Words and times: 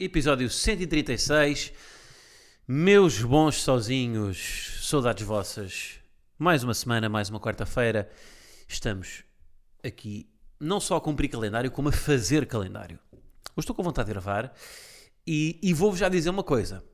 Episódio 0.00 0.48
136. 0.48 1.72
Meus 2.66 3.22
bons 3.22 3.62
sozinhos, 3.62 4.80
saudades 4.82 5.26
vossas. 5.26 6.00
Mais 6.38 6.62
uma 6.62 6.74
semana, 6.74 7.08
mais 7.08 7.28
uma 7.30 7.40
quarta-feira. 7.40 8.10
Estamos 8.68 9.24
aqui 9.82 10.28
não 10.60 10.78
só 10.80 10.96
a 10.96 11.00
cumprir 11.00 11.28
calendário, 11.28 11.70
como 11.70 11.88
a 11.88 11.92
fazer 11.92 12.46
calendário. 12.46 12.98
Hoje 13.56 13.64
estou 13.64 13.74
com 13.74 13.82
vontade 13.82 14.06
de 14.06 14.12
gravar 14.12 14.54
e, 15.26 15.58
e 15.62 15.74
vou-vos 15.74 15.98
já 15.98 16.08
dizer 16.08 16.30
uma 16.30 16.44
coisa. 16.44 16.84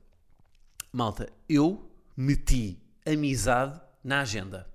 Malta, 0.91 1.31
eu 1.47 1.91
meti 2.15 2.81
amizade 3.05 3.79
na 4.03 4.21
agenda. 4.21 4.67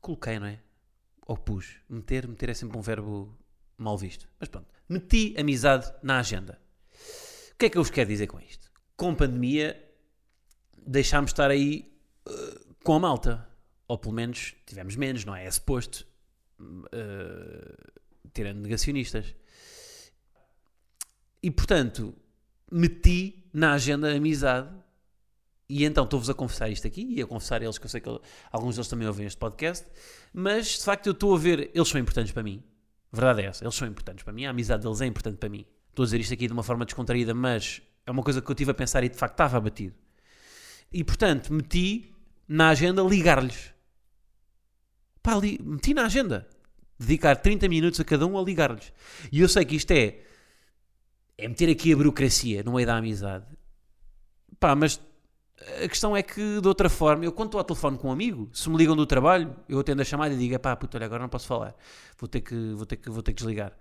Coloquei, 0.00 0.38
não 0.38 0.46
é? 0.46 0.58
ou 1.26 1.36
pus. 1.36 1.76
Meter, 1.88 2.28
meter 2.28 2.50
é 2.50 2.54
sempre 2.54 2.76
um 2.76 2.82
verbo 2.82 3.36
mal 3.76 3.96
visto. 3.96 4.28
Mas 4.38 4.48
pronto. 4.48 4.68
Meti 4.88 5.34
amizade 5.38 5.92
na 6.02 6.18
agenda. 6.18 6.58
O 7.52 7.56
que 7.58 7.66
é 7.66 7.70
que 7.70 7.78
eu 7.78 7.82
vos 7.82 7.90
quero 7.90 8.08
dizer 8.08 8.26
com 8.26 8.40
isto? 8.40 8.70
Com 8.96 9.14
pandemia, 9.14 9.82
deixámos 10.86 11.30
de 11.30 11.32
estar 11.32 11.50
aí 11.50 11.92
uh, 12.28 12.74
com 12.84 12.94
a 12.94 13.00
malta. 13.00 13.48
Ou 13.86 13.98
pelo 13.98 14.14
menos 14.14 14.54
tivemos 14.66 14.96
menos, 14.96 15.24
não 15.24 15.34
é? 15.34 15.46
É 15.46 15.50
suposto. 15.50 16.06
Uh, 16.60 17.92
tirando 18.32 18.60
negacionistas. 18.60 19.34
E 21.42 21.50
portanto, 21.50 22.14
meti 22.70 23.48
na 23.52 23.74
agenda 23.74 24.12
a 24.12 24.16
amizade. 24.16 24.74
E 25.68 25.84
então 25.84 26.04
estou-vos 26.04 26.28
a 26.28 26.34
confessar 26.34 26.68
isto 26.68 26.86
aqui 26.86 27.06
e 27.16 27.22
a 27.22 27.26
confessar 27.26 27.62
a 27.62 27.64
eles, 27.64 27.78
que 27.78 27.86
eu 27.86 27.90
sei 27.90 28.00
que 28.00 28.08
alguns 28.52 28.74
deles 28.74 28.88
também 28.88 29.08
ouvem 29.08 29.26
este 29.26 29.38
podcast 29.38 29.86
mas 30.36 30.66
de 30.66 30.84
facto 30.84 31.06
eu 31.06 31.12
estou 31.12 31.32
a 31.32 31.38
ver, 31.38 31.70
eles 31.72 31.88
são 31.88 32.00
importantes 32.00 32.32
para 32.32 32.42
mim. 32.42 32.60
Verdade 33.14 33.42
é 33.42 33.44
essa, 33.46 33.64
eles 33.64 33.76
são 33.76 33.86
importantes 33.86 34.24
para 34.24 34.32
mim, 34.32 34.44
a 34.44 34.50
amizade 34.50 34.82
deles 34.82 35.00
é 35.00 35.06
importante 35.06 35.36
para 35.36 35.48
mim. 35.48 35.64
Estou 35.88 36.02
a 36.02 36.06
dizer 36.06 36.20
isto 36.20 36.34
aqui 36.34 36.48
de 36.48 36.52
uma 36.52 36.64
forma 36.64 36.84
descontraída, 36.84 37.32
mas 37.32 37.80
é 38.04 38.10
uma 38.10 38.24
coisa 38.24 38.42
que 38.42 38.50
eu 38.50 38.54
tive 38.56 38.72
a 38.72 38.74
pensar 38.74 39.04
e 39.04 39.08
de 39.08 39.16
facto 39.16 39.34
estava 39.34 39.56
abatido. 39.56 39.94
E 40.92 41.04
portanto, 41.04 41.52
meti 41.52 42.12
na 42.48 42.70
agenda 42.70 43.02
ligar-lhes. 43.02 43.72
Pá, 45.22 45.36
li, 45.36 45.60
meti 45.62 45.94
na 45.94 46.06
agenda. 46.06 46.48
Dedicar 46.98 47.36
30 47.36 47.68
minutos 47.68 48.00
a 48.00 48.04
cada 48.04 48.26
um 48.26 48.36
a 48.36 48.42
ligar-lhes. 48.42 48.92
E 49.30 49.40
eu 49.40 49.48
sei 49.48 49.64
que 49.64 49.76
isto 49.76 49.92
é. 49.92 50.18
É 51.38 51.48
meter 51.48 51.68
aqui 51.70 51.92
a 51.92 51.96
burocracia 51.96 52.62
no 52.64 52.72
meio 52.72 52.86
da 52.86 52.96
amizade. 52.96 53.46
Pá, 54.58 54.74
mas 54.74 55.00
a 55.84 55.88
questão 55.88 56.16
é 56.16 56.22
que, 56.22 56.60
de 56.60 56.68
outra 56.68 56.88
forma, 56.88 57.24
eu 57.24 57.32
quando 57.32 57.48
estou 57.48 57.58
ao 57.58 57.64
telefone 57.64 57.98
com 57.98 58.08
um 58.08 58.12
amigo, 58.12 58.48
se 58.52 58.68
me 58.68 58.76
ligam 58.76 58.94
do 58.94 59.06
trabalho, 59.06 59.54
eu 59.68 59.78
atendo 59.78 60.02
a 60.02 60.04
chamada 60.04 60.34
e 60.34 60.36
digo, 60.36 60.58
pá, 60.58 60.76
puta, 60.76 60.98
olha, 60.98 61.06
agora 61.06 61.22
não 61.22 61.28
posso 61.28 61.46
falar, 61.46 61.74
vou 62.18 62.28
ter 62.28 62.40
que, 62.40 62.72
vou 62.74 62.86
ter 62.86 62.96
que, 62.96 63.10
vou 63.10 63.22
ter 63.22 63.32
que 63.32 63.38
desligar. 63.38 63.72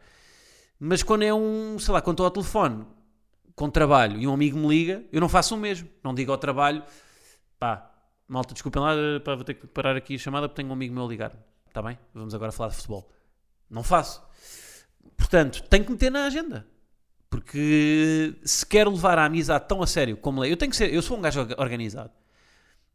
Mas 0.80 1.04
quando 1.04 1.24
é 1.24 1.34
um, 1.34 1.78
sei 1.80 1.94
lá, 1.94 2.02
quando 2.02 2.16
estou 2.16 2.26
ao 2.26 2.32
telefone 2.32 2.86
com 3.56 3.70
trabalho 3.70 4.20
e 4.20 4.28
um 4.28 4.34
amigo 4.34 4.58
me 4.58 4.68
liga, 4.68 5.04
eu 5.12 5.22
não 5.22 5.30
faço 5.30 5.56
o 5.56 5.58
mesmo. 5.58 5.88
Não 6.04 6.14
digo 6.14 6.32
ao 6.32 6.38
trabalho, 6.38 6.84
pá, 7.60 7.92
malta, 8.28 8.54
desculpem 8.54 8.82
lá, 8.82 8.94
pá, 9.24 9.36
vou 9.36 9.44
ter 9.44 9.54
que 9.54 9.68
parar 9.68 9.96
aqui 9.96 10.16
a 10.16 10.18
chamada 10.18 10.50
porque 10.50 10.62
tenho 10.62 10.70
um 10.70 10.74
amigo 10.74 10.94
meu 10.94 11.06
a 11.06 11.08
ligar. 11.08 11.32
Está 11.68 11.82
bem? 11.82 11.98
Vamos 12.14 12.34
agora 12.36 12.52
falar 12.52 12.70
de 12.70 12.76
futebol. 12.76 13.10
Não 13.70 13.84
faço. 13.84 14.22
Portanto, 15.18 15.64
tenho 15.64 15.86
que 15.86 15.92
meter 15.92 16.12
na 16.12 16.26
agenda. 16.26 16.68
Porque 17.34 18.36
se 18.46 18.64
quero 18.64 18.92
levar 18.92 19.18
a 19.18 19.26
amizade 19.26 19.68
tão 19.68 19.82
a 19.82 19.88
sério 19.88 20.16
como 20.16 20.46
eu 20.46 20.56
tenho 20.56 20.70
que 20.70 20.78
ser, 20.78 20.94
eu 20.94 21.02
sou 21.02 21.18
um 21.18 21.22
gajo 21.22 21.40
organizado. 21.58 22.12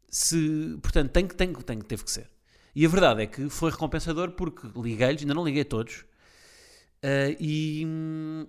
Se, 0.07 0.79
portanto, 0.81 1.11
tenho, 1.11 1.27
tenho, 1.27 1.61
tenho, 1.61 1.83
teve 1.83 2.05
que 2.05 2.09
ser. 2.09 2.31
E 2.73 2.85
a 2.85 2.87
verdade 2.87 3.23
é 3.23 3.25
que 3.25 3.49
foi 3.49 3.69
recompensador 3.69 4.31
porque 4.31 4.65
liguei-lhes, 4.77 5.23
ainda 5.23 5.33
não 5.33 5.43
liguei 5.43 5.65
todos, 5.65 6.05
uh, 7.03 7.35
e, 7.37 7.85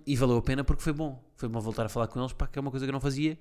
e, 0.07 0.15
valeu 0.15 0.37
a 0.37 0.41
pena 0.41 0.63
porque 0.63 0.81
foi 0.81 0.93
bom. 0.93 1.21
Foi 1.35 1.49
bom 1.49 1.59
voltar 1.59 1.85
a 1.85 1.89
falar 1.89 2.07
com 2.07 2.21
eles, 2.21 2.31
pá, 2.31 2.47
que 2.47 2.57
é 2.57 2.61
uma 2.61 2.71
coisa 2.71 2.85
que 2.85 2.89
eu 2.89 2.93
não 2.93 3.01
fazia. 3.01 3.37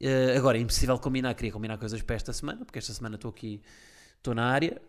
Uh, 0.00 0.38
agora, 0.38 0.56
é 0.56 0.60
impossível 0.62 0.98
combinar, 0.98 1.34
queria 1.34 1.52
combinar 1.52 1.76
coisas 1.76 2.00
para 2.00 2.16
esta 2.16 2.32
semana, 2.32 2.64
porque 2.64 2.78
esta 2.78 2.94
semana 2.94 3.16
estou 3.16 3.28
aqui, 3.28 3.60
estou 4.16 4.34
na 4.34 4.46
área, 4.46 4.80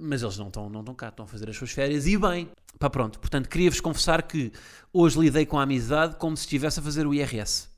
mas 0.00 0.22
eles 0.22 0.38
não 0.38 0.46
estão 0.46 0.70
não 0.70 0.80
estão 0.80 0.94
cá, 0.94 1.10
estão 1.10 1.26
a 1.26 1.28
fazer 1.28 1.50
as 1.50 1.56
suas 1.58 1.72
férias 1.72 2.06
e 2.06 2.16
bem. 2.16 2.48
Pá, 2.78 2.90
pronto. 2.90 3.18
Portanto, 3.18 3.48
queria-vos 3.48 3.80
confessar 3.80 4.22
que 4.22 4.52
hoje 4.92 5.18
lidei 5.18 5.46
com 5.46 5.58
a 5.58 5.62
amizade 5.62 6.16
como 6.16 6.36
se 6.36 6.44
estivesse 6.44 6.80
a 6.80 6.82
fazer 6.82 7.06
o 7.06 7.14
IRS. 7.14 7.68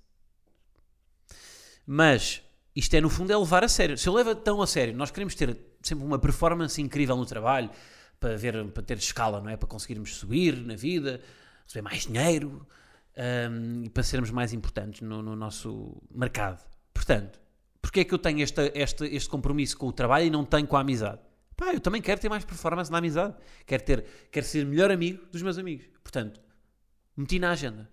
Mas 1.86 2.42
isto 2.74 2.94
é, 2.94 3.00
no 3.00 3.10
fundo, 3.10 3.32
é 3.32 3.36
levar 3.36 3.62
a 3.62 3.68
sério. 3.68 3.96
Se 3.96 4.08
eu 4.08 4.14
levo 4.14 4.34
tão 4.34 4.60
a 4.62 4.66
sério, 4.66 4.94
nós 4.96 5.10
queremos 5.10 5.34
ter 5.34 5.56
sempre 5.82 6.04
uma 6.04 6.18
performance 6.18 6.80
incrível 6.80 7.16
no 7.16 7.26
trabalho, 7.26 7.70
para, 8.18 8.36
ver, 8.36 8.64
para 8.68 8.82
ter 8.82 8.96
escala, 8.96 9.40
não 9.40 9.50
é? 9.50 9.56
Para 9.56 9.68
conseguirmos 9.68 10.16
subir 10.16 10.56
na 10.56 10.74
vida, 10.74 11.20
receber 11.66 11.82
mais 11.82 12.06
dinheiro 12.06 12.66
um, 13.50 13.84
e 13.84 13.90
para 13.90 14.02
sermos 14.02 14.30
mais 14.30 14.52
importantes 14.52 15.02
no, 15.02 15.22
no 15.22 15.36
nosso 15.36 16.02
mercado. 16.10 16.64
Portanto, 16.92 17.38
porque 17.82 18.00
é 18.00 18.04
que 18.04 18.14
eu 18.14 18.18
tenho 18.18 18.40
este, 18.40 18.72
este, 18.74 19.04
este 19.04 19.28
compromisso 19.28 19.76
com 19.76 19.88
o 19.88 19.92
trabalho 19.92 20.26
e 20.26 20.30
não 20.30 20.44
tenho 20.44 20.66
com 20.66 20.76
a 20.76 20.80
amizade? 20.80 21.20
Pá, 21.56 21.72
eu 21.72 21.80
também 21.80 22.02
quero 22.02 22.20
ter 22.20 22.28
mais 22.28 22.44
performance 22.44 22.90
na 22.90 22.98
amizade. 22.98 23.34
Quero, 23.66 23.82
ter, 23.82 24.04
quero 24.30 24.46
ser 24.46 24.64
melhor 24.66 24.90
amigo 24.90 25.24
dos 25.30 25.42
meus 25.42 25.58
amigos. 25.58 25.86
Portanto, 26.02 26.40
meti 27.16 27.38
na 27.38 27.52
agenda. 27.52 27.88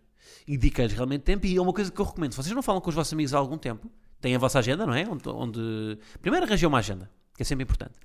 E 0.47 0.57
dediquei-lhes 0.57 0.94
realmente 0.94 1.22
tempo. 1.22 1.45
E 1.45 1.55
é 1.55 1.61
uma 1.61 1.73
coisa 1.73 1.91
que 1.91 1.99
eu 1.99 2.05
recomendo. 2.05 2.31
Se 2.31 2.38
vocês 2.38 2.55
não 2.55 2.63
falam 2.63 2.81
com 2.81 2.89
os 2.89 2.95
vossos 2.95 3.13
amigos 3.13 3.33
há 3.33 3.38
algum 3.38 3.57
tempo, 3.57 3.91
têm 4.19 4.35
a 4.35 4.39
vossa 4.39 4.59
agenda, 4.59 4.85
não 4.85 4.94
é? 4.94 5.07
Onde, 5.07 5.27
onde... 5.29 5.97
Primeiro 6.22 6.45
arranjei 6.45 6.67
uma 6.67 6.79
agenda, 6.79 7.09
que 7.35 7.44
é 7.44 7.45
sempre 7.45 7.63
importante. 7.63 7.99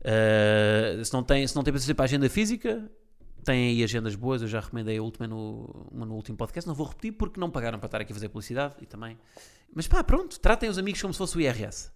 Uh, 0.00 1.02
se, 1.02 1.12
não 1.12 1.22
tem, 1.22 1.46
se 1.46 1.56
não 1.56 1.62
tem 1.62 1.72
para 1.72 1.94
para 1.94 2.04
a 2.04 2.06
agenda 2.06 2.28
física, 2.28 2.90
têm 3.42 3.70
aí 3.70 3.84
agendas 3.84 4.14
boas. 4.14 4.42
Eu 4.42 4.48
já 4.48 4.60
recomendei 4.60 4.98
a 4.98 5.02
última 5.02 5.26
no, 5.26 5.88
uma 5.90 6.04
no 6.04 6.14
último 6.14 6.36
podcast. 6.36 6.66
Não 6.68 6.74
vou 6.74 6.86
repetir 6.86 7.12
porque 7.12 7.40
não 7.40 7.50
pagaram 7.50 7.78
para 7.78 7.86
estar 7.86 8.00
aqui 8.00 8.12
a 8.12 8.14
fazer 8.14 8.28
publicidade 8.28 8.76
e 8.80 8.86
também. 8.86 9.18
Mas 9.74 9.88
pá, 9.88 10.04
pronto, 10.04 10.38
tratem 10.38 10.68
os 10.68 10.78
amigos 10.78 11.00
como 11.00 11.12
se 11.12 11.18
fosse 11.18 11.36
o 11.36 11.40
IRS. 11.40 11.90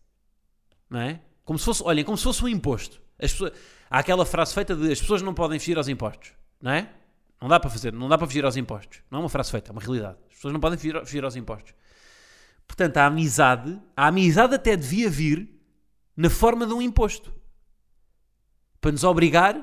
Não 0.88 1.00
é? 1.00 1.20
Como 1.48 1.58
se 1.58 1.64
fosse, 1.64 1.82
olhem, 1.82 2.04
como 2.04 2.18
se 2.18 2.24
fosse 2.24 2.44
um 2.44 2.48
imposto. 2.48 3.00
As 3.18 3.32
pessoas, 3.32 3.52
há 3.88 4.00
aquela 4.00 4.26
frase 4.26 4.52
feita 4.52 4.76
de 4.76 4.92
as 4.92 5.00
pessoas 5.00 5.22
não 5.22 5.32
podem 5.32 5.58
fugir 5.58 5.78
aos 5.78 5.88
impostos, 5.88 6.32
não 6.60 6.72
é? 6.72 6.92
Não 7.40 7.48
dá 7.48 7.58
para 7.58 7.70
fazer, 7.70 7.90
não 7.90 8.06
dá 8.06 8.18
para 8.18 8.26
fugir 8.26 8.44
aos 8.44 8.54
impostos. 8.54 9.00
Não 9.10 9.20
é 9.20 9.22
uma 9.22 9.30
frase 9.30 9.50
feita, 9.50 9.70
é 9.70 9.72
uma 9.72 9.80
realidade. 9.80 10.18
As 10.28 10.34
pessoas 10.34 10.52
não 10.52 10.60
podem 10.60 10.76
fugir, 10.76 11.00
fugir 11.00 11.24
aos 11.24 11.36
impostos. 11.36 11.72
Portanto, 12.66 12.98
a 12.98 13.06
amizade, 13.06 13.80
a 13.96 14.08
amizade 14.08 14.56
até 14.56 14.76
devia 14.76 15.08
vir 15.08 15.48
na 16.14 16.28
forma 16.28 16.66
de 16.66 16.74
um 16.74 16.82
imposto. 16.82 17.32
Para 18.78 18.92
nos 18.92 19.02
obrigar 19.02 19.56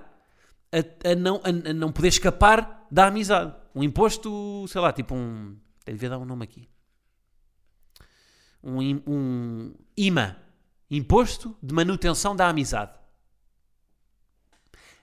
a, 0.72 1.12
a 1.12 1.16
não, 1.16 1.36
a, 1.44 1.70
a, 1.70 1.74
não 1.74 1.92
poder 1.92 2.08
escapar 2.08 2.88
da 2.90 3.06
amizade. 3.06 3.54
Um 3.76 3.84
imposto, 3.84 4.66
sei 4.70 4.82
lá, 4.82 4.92
tipo 4.92 5.14
um. 5.14 5.56
Devia 5.86 6.10
dar 6.10 6.18
um 6.18 6.26
nome 6.26 6.46
aqui. 6.46 6.68
Um, 8.64 8.80
um. 9.06 9.74
Imposto 10.90 11.56
de 11.62 11.74
manutenção 11.74 12.36
da 12.36 12.48
amizade. 12.48 12.94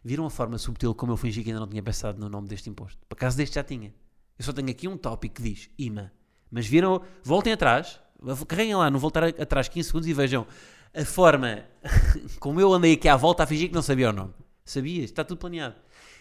Viram 0.04 0.26
a 0.26 0.30
forma 0.30 0.58
subtil 0.58 0.94
como 0.94 1.12
eu 1.12 1.16
fingi 1.16 1.42
que 1.42 1.50
ainda 1.50 1.60
não 1.60 1.68
tinha 1.68 1.82
pensado 1.82 2.18
no 2.18 2.28
nome 2.28 2.48
deste 2.48 2.68
imposto? 2.68 2.98
Por 3.08 3.14
acaso 3.14 3.36
deste 3.36 3.54
já 3.54 3.64
tinha. 3.64 3.94
Eu 4.38 4.44
só 4.44 4.52
tenho 4.52 4.70
aqui 4.70 4.88
um 4.88 4.96
tópico 4.96 5.36
que 5.36 5.42
diz 5.42 5.70
IMA. 5.78 6.12
Mas 6.50 6.66
viram, 6.66 7.02
voltem 7.22 7.52
atrás, 7.52 8.00
carreguem 8.46 8.74
lá, 8.74 8.90
não 8.90 8.98
voltar 8.98 9.24
atrás 9.24 9.68
15 9.68 9.86
segundos 9.86 10.08
e 10.08 10.12
vejam 10.12 10.46
a 10.94 11.04
forma 11.04 11.64
como 12.38 12.60
eu 12.60 12.72
andei 12.72 12.94
aqui 12.94 13.08
à 13.08 13.16
volta 13.16 13.42
a 13.42 13.46
fingir 13.46 13.68
que 13.68 13.74
não 13.74 13.82
sabia 13.82 14.10
o 14.10 14.12
nome. 14.12 14.34
Sabias? 14.64 15.04
Está 15.04 15.24
tudo 15.24 15.38
planeado. 15.38 15.76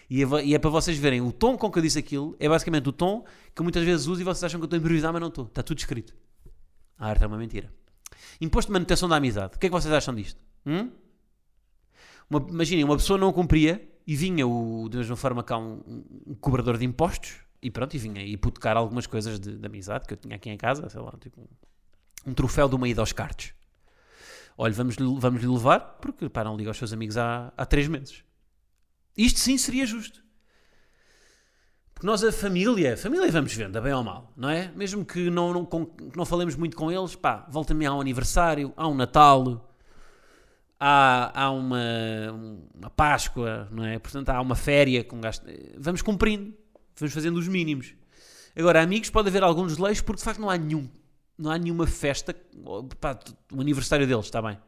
E 0.08 0.22
é, 0.22 0.26
e 0.44 0.54
é, 0.54 0.58
para 0.58 0.70
vocês 0.70 0.98
verem, 0.98 1.20
o 1.20 1.32
tom 1.32 1.56
com 1.56 1.70
que 1.70 1.78
eu 1.78 1.82
disse 1.82 1.98
aquilo 1.98 2.36
é 2.38 2.48
basicamente 2.48 2.88
o 2.88 2.92
tom 2.92 3.24
que 3.54 3.62
muitas 3.62 3.84
vezes 3.84 4.06
uso 4.06 4.20
e 4.20 4.24
vocês 4.24 4.44
acham 4.44 4.60
que 4.60 4.64
eu 4.64 4.66
estou 4.66 4.76
a 4.76 4.80
improvisar, 4.80 5.12
mas 5.12 5.20
não 5.20 5.28
estou. 5.28 5.46
Está 5.46 5.62
tudo 5.62 5.78
escrito. 5.78 6.14
A 6.98 7.08
arte 7.08 7.24
é 7.24 7.26
uma 7.26 7.38
mentira. 7.38 7.72
Imposto 8.42 8.70
de 8.70 8.72
manutenção 8.72 9.08
da 9.08 9.14
amizade. 9.14 9.54
O 9.54 9.58
que 9.60 9.66
é 9.66 9.68
que 9.68 9.72
vocês 9.72 9.94
acham 9.94 10.12
disto? 10.12 10.44
Hum? 10.66 10.90
Uma, 12.28 12.44
imaginem, 12.48 12.82
uma 12.82 12.96
pessoa 12.96 13.16
não 13.16 13.32
cumpria 13.32 13.88
e 14.04 14.16
vinha 14.16 14.44
o, 14.44 14.88
da 14.88 14.98
mesma 14.98 15.14
forma 15.14 15.44
cá 15.44 15.56
um, 15.56 15.80
um, 16.26 16.34
cobrador 16.34 16.76
de 16.76 16.84
impostos 16.84 17.36
e 17.62 17.70
pronto, 17.70 17.94
e 17.94 17.98
vinha 17.98 18.20
hipotecar 18.26 18.76
algumas 18.76 19.06
coisas 19.06 19.38
de, 19.38 19.58
de, 19.58 19.64
amizade 19.64 20.08
que 20.08 20.14
eu 20.14 20.16
tinha 20.16 20.34
aqui 20.34 20.50
em 20.50 20.56
casa, 20.56 20.88
sei 20.88 21.00
lá, 21.00 21.12
tipo 21.20 21.40
um, 21.40 22.30
um 22.32 22.34
troféu 22.34 22.68
de 22.68 22.74
uma 22.74 22.88
ida 22.88 23.00
aos 23.00 23.12
cartes. 23.12 23.54
Olha, 24.58 24.74
vamos, 24.74 24.96
vamos 24.96 25.40
lhe 25.40 25.48
levar 25.48 25.78
porque 26.00 26.28
pá, 26.28 26.42
não 26.42 26.56
liga 26.56 26.70
aos 26.70 26.76
seus 26.76 26.92
amigos 26.92 27.16
há, 27.16 27.52
há 27.56 27.64
três 27.64 27.86
meses. 27.86 28.24
Isto 29.16 29.38
sim 29.38 29.56
seria 29.56 29.86
justo. 29.86 30.21
Porque 32.02 32.10
nós, 32.10 32.24
a 32.24 32.32
família, 32.32 32.96
família 32.96 33.30
vamos 33.30 33.54
vendo, 33.54 33.76
a 33.76 33.80
bem 33.80 33.92
ou 33.92 34.02
mal, 34.02 34.32
não 34.36 34.48
é? 34.48 34.72
Mesmo 34.74 35.04
que 35.04 35.30
não, 35.30 35.52
não, 35.52 35.64
com, 35.64 35.88
não 36.16 36.26
falemos 36.26 36.56
muito 36.56 36.76
com 36.76 36.90
eles, 36.90 37.14
pá, 37.14 37.46
volta-me 37.48 37.86
a 37.86 37.94
um 37.94 38.00
aniversário, 38.00 38.72
há 38.76 38.88
um 38.88 38.94
Natal, 38.96 39.72
há, 40.80 41.44
há 41.44 41.50
uma, 41.52 41.78
uma 42.74 42.90
Páscoa, 42.90 43.68
não 43.70 43.84
é? 43.84 44.00
Portanto, 44.00 44.30
há 44.30 44.40
uma 44.40 44.56
féria 44.56 45.04
com 45.04 45.20
gasto. 45.20 45.46
Vamos 45.78 46.02
cumprindo, 46.02 46.52
vamos 46.96 47.14
fazendo 47.14 47.36
os 47.36 47.46
mínimos. 47.46 47.94
Agora, 48.56 48.82
amigos, 48.82 49.08
pode 49.08 49.28
haver 49.28 49.44
alguns 49.44 49.78
leis 49.78 50.00
porque 50.00 50.18
de 50.18 50.24
facto 50.24 50.40
não 50.40 50.50
há 50.50 50.58
nenhum, 50.58 50.90
não 51.38 51.52
há 51.52 51.56
nenhuma 51.56 51.86
festa, 51.86 52.34
pá, 53.00 53.16
o 53.52 53.60
aniversário 53.60 54.08
deles, 54.08 54.24
está 54.24 54.42
bem. 54.42 54.58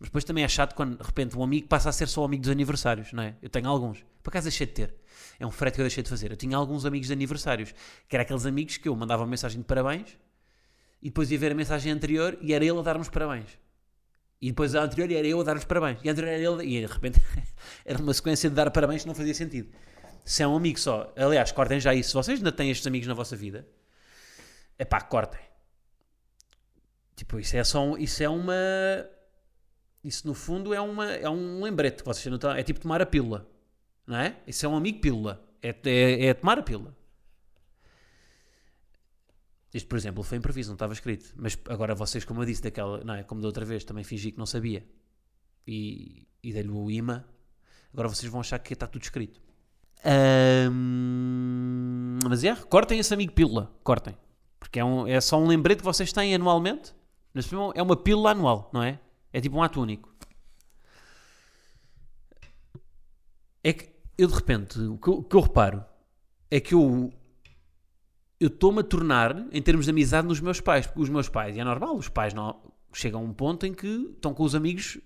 Mas 0.00 0.08
depois 0.08 0.24
também 0.24 0.42
é 0.42 0.48
chato 0.48 0.74
quando 0.74 0.98
de 0.98 1.04
repente 1.04 1.38
um 1.38 1.44
amigo 1.44 1.68
passa 1.68 1.90
a 1.90 1.92
ser 1.92 2.08
só 2.08 2.24
amigo 2.24 2.42
dos 2.42 2.50
aniversários, 2.50 3.12
não 3.12 3.22
é? 3.22 3.36
Eu 3.40 3.48
tenho 3.48 3.68
alguns, 3.68 4.04
por 4.20 4.30
acaso 4.30 4.46
deixei 4.46 4.66
de 4.66 4.72
ter. 4.72 5.05
É 5.38 5.46
um 5.46 5.50
frete 5.50 5.74
que 5.74 5.80
eu 5.80 5.84
deixei 5.84 6.02
de 6.02 6.08
fazer. 6.08 6.30
Eu 6.30 6.36
tinha 6.36 6.56
alguns 6.56 6.84
amigos 6.84 7.08
de 7.08 7.12
aniversários, 7.12 7.74
que 8.08 8.16
eram 8.16 8.22
aqueles 8.22 8.46
amigos 8.46 8.76
que 8.76 8.88
eu 8.88 8.96
mandava 8.96 9.22
uma 9.22 9.28
mensagem 9.30 9.60
de 9.60 9.66
parabéns 9.66 10.16
e 11.02 11.08
depois 11.08 11.30
ia 11.30 11.38
ver 11.38 11.52
a 11.52 11.54
mensagem 11.54 11.92
anterior 11.92 12.38
e 12.40 12.52
era 12.52 12.64
ele 12.64 12.78
a 12.78 12.82
dar-me 12.82 13.02
os 13.02 13.08
parabéns. 13.08 13.58
E 14.40 14.48
depois 14.48 14.74
a 14.74 14.82
anterior 14.82 15.10
era 15.10 15.26
eu 15.26 15.40
a 15.40 15.44
dar 15.44 15.56
os 15.56 15.64
parabéns. 15.64 15.98
E 16.02 16.08
a 16.08 16.12
anterior 16.12 16.32
era 16.32 16.42
ele. 16.42 16.76
E 16.76 16.86
de 16.86 16.92
repente 16.92 17.20
era 17.84 18.02
uma 18.02 18.12
sequência 18.12 18.50
de 18.50 18.56
dar 18.56 18.70
parabéns 18.70 19.02
que 19.02 19.08
não 19.08 19.14
fazia 19.14 19.34
sentido. 19.34 19.70
Se 20.24 20.42
é 20.42 20.48
um 20.48 20.56
amigo 20.56 20.78
só. 20.78 21.12
Aliás, 21.16 21.52
cortem 21.52 21.80
já 21.80 21.94
isso. 21.94 22.10
Se 22.10 22.14
vocês 22.14 22.38
ainda 22.38 22.52
têm 22.52 22.70
estes 22.70 22.86
amigos 22.86 23.06
na 23.06 23.14
vossa 23.14 23.36
vida, 23.36 23.66
é 24.78 24.84
pá, 24.84 25.00
cortem. 25.00 25.40
Tipo, 27.14 27.40
isso 27.40 27.56
é 27.56 27.64
só. 27.64 27.82
Um, 27.82 27.96
isso 27.96 28.22
é 28.22 28.28
uma. 28.28 28.54
Isso 30.04 30.26
no 30.26 30.34
fundo 30.34 30.74
é, 30.74 30.80
uma, 30.80 31.10
é 31.12 31.28
um 31.28 31.62
lembrete 31.62 32.02
que 32.02 32.04
vocês 32.04 32.26
não 32.26 32.36
estão. 32.36 32.50
É 32.52 32.62
tipo 32.62 32.80
tomar 32.80 33.00
a 33.00 33.06
pílula. 33.06 33.48
Não 34.06 34.16
é? 34.16 34.36
Isso 34.46 34.64
é 34.64 34.68
um 34.68 34.76
amigo 34.76 35.00
pílula. 35.00 35.44
É, 35.62 35.74
é, 35.84 36.26
é 36.26 36.34
tomar 36.34 36.58
a 36.58 36.62
pílula. 36.62 36.96
Isto, 39.74 39.88
por 39.88 39.98
exemplo, 39.98 40.22
foi 40.22 40.38
improviso, 40.38 40.70
não 40.70 40.74
estava 40.74 40.92
escrito. 40.92 41.34
Mas 41.36 41.58
agora 41.68 41.94
vocês, 41.94 42.24
como 42.24 42.40
eu 42.40 42.46
disse, 42.46 42.62
daquela, 42.62 43.02
não 43.04 43.14
é? 43.14 43.22
Como 43.24 43.40
da 43.40 43.46
outra 43.48 43.64
vez, 43.64 43.84
também 43.84 44.04
fingi 44.04 44.32
que 44.32 44.38
não 44.38 44.46
sabia. 44.46 44.86
E, 45.66 46.26
e 46.42 46.52
dei-lhe 46.52 46.70
o 46.70 46.90
imã. 46.90 47.24
Agora 47.92 48.08
vocês 48.08 48.30
vão 48.30 48.40
achar 48.40 48.58
que 48.58 48.72
está 48.72 48.86
tudo 48.86 49.02
escrito. 49.02 49.40
Um, 50.70 52.18
mas 52.28 52.44
é, 52.44 52.54
cortem 52.54 52.98
esse 52.98 53.12
amigo 53.12 53.32
pílula. 53.32 53.74
Cortem. 53.82 54.16
Porque 54.58 54.78
é, 54.78 54.84
um, 54.84 55.06
é 55.06 55.20
só 55.20 55.38
um 55.38 55.46
lembrete 55.46 55.78
que 55.78 55.84
vocês 55.84 56.12
têm 56.12 56.34
anualmente. 56.34 56.94
Mas 57.34 57.50
é 57.74 57.82
uma 57.82 57.96
pílula 57.96 58.30
anual, 58.30 58.70
não 58.72 58.82
é? 58.82 58.98
É 59.32 59.40
tipo 59.40 59.56
um 59.56 59.62
ato 59.62 59.80
único. 59.80 60.14
É 63.62 63.72
que 63.72 63.95
eu 64.18 64.28
de 64.28 64.34
repente, 64.34 64.80
o 64.80 64.98
que 64.98 65.08
eu, 65.08 65.14
o 65.14 65.24
que 65.24 65.36
eu 65.36 65.40
reparo 65.40 65.84
é 66.50 66.60
que 66.60 66.74
eu 66.74 67.12
eu 68.38 68.48
estou-me 68.48 68.80
a 68.80 68.84
tornar, 68.84 69.46
em 69.50 69.62
termos 69.62 69.86
de 69.86 69.90
amizade, 69.90 70.28
nos 70.28 70.40
meus 70.40 70.60
pais. 70.60 70.86
Porque 70.86 71.00
os 71.00 71.08
meus 71.08 71.28
pais, 71.28 71.56
e 71.56 71.60
é 71.60 71.64
normal, 71.64 71.96
os 71.96 72.08
pais 72.08 72.34
não, 72.34 72.60
chegam 72.92 73.20
a 73.20 73.24
um 73.24 73.32
ponto 73.32 73.66
em 73.66 73.72
que 73.72 74.10
estão 74.14 74.34
com 74.34 74.42
os 74.42 74.54
amigos 74.54 74.98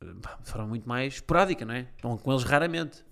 eh, 0.00 0.06
de 0.42 0.50
forma 0.50 0.68
muito 0.68 0.88
mais 0.88 1.14
esporádica, 1.14 1.64
não 1.64 1.74
é? 1.74 1.88
Estão 1.96 2.16
com 2.16 2.32
eles 2.32 2.44
raramente. 2.44 3.04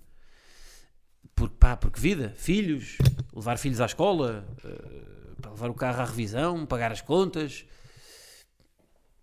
Porque, 1.35 1.55
pá, 1.57 1.77
porque 1.77 1.99
vida, 1.99 2.33
filhos, 2.35 2.97
levar 3.33 3.57
filhos 3.57 3.79
à 3.79 3.85
escola, 3.85 4.45
uh, 4.63 5.49
levar 5.49 5.69
o 5.69 5.73
carro 5.73 6.01
à 6.01 6.05
revisão, 6.05 6.65
pagar 6.65 6.91
as 6.91 7.01
contas, 7.01 7.65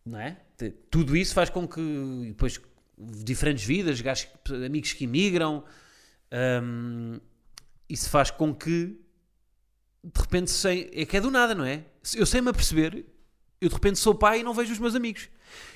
não 0.04 0.18
é? 0.18 0.40
Tudo 0.90 1.14
isso 1.14 1.34
faz 1.34 1.50
com 1.50 1.68
que 1.68 1.80
depois 2.28 2.58
diferentes 2.96 3.64
vidas, 3.64 4.02
amigos 4.64 4.94
que 4.94 5.04
imigram, 5.04 5.62
um, 6.62 7.20
isso 7.88 8.10
faz 8.10 8.30
com 8.30 8.54
que 8.54 8.98
de 10.02 10.20
repente 10.20 10.50
sei, 10.50 10.90
é 10.92 11.04
que 11.04 11.16
é 11.16 11.20
do 11.20 11.30
nada, 11.30 11.54
não 11.54 11.64
é? 11.64 11.84
Eu 12.14 12.26
sei-me 12.26 12.48
a 12.48 12.52
perceber, 12.52 13.04
eu 13.60 13.68
de 13.68 13.74
repente 13.74 13.98
sou 13.98 14.14
pai 14.14 14.40
e 14.40 14.42
não 14.42 14.54
vejo 14.54 14.72
os 14.72 14.78
meus 14.78 14.94
amigos. 14.94 15.28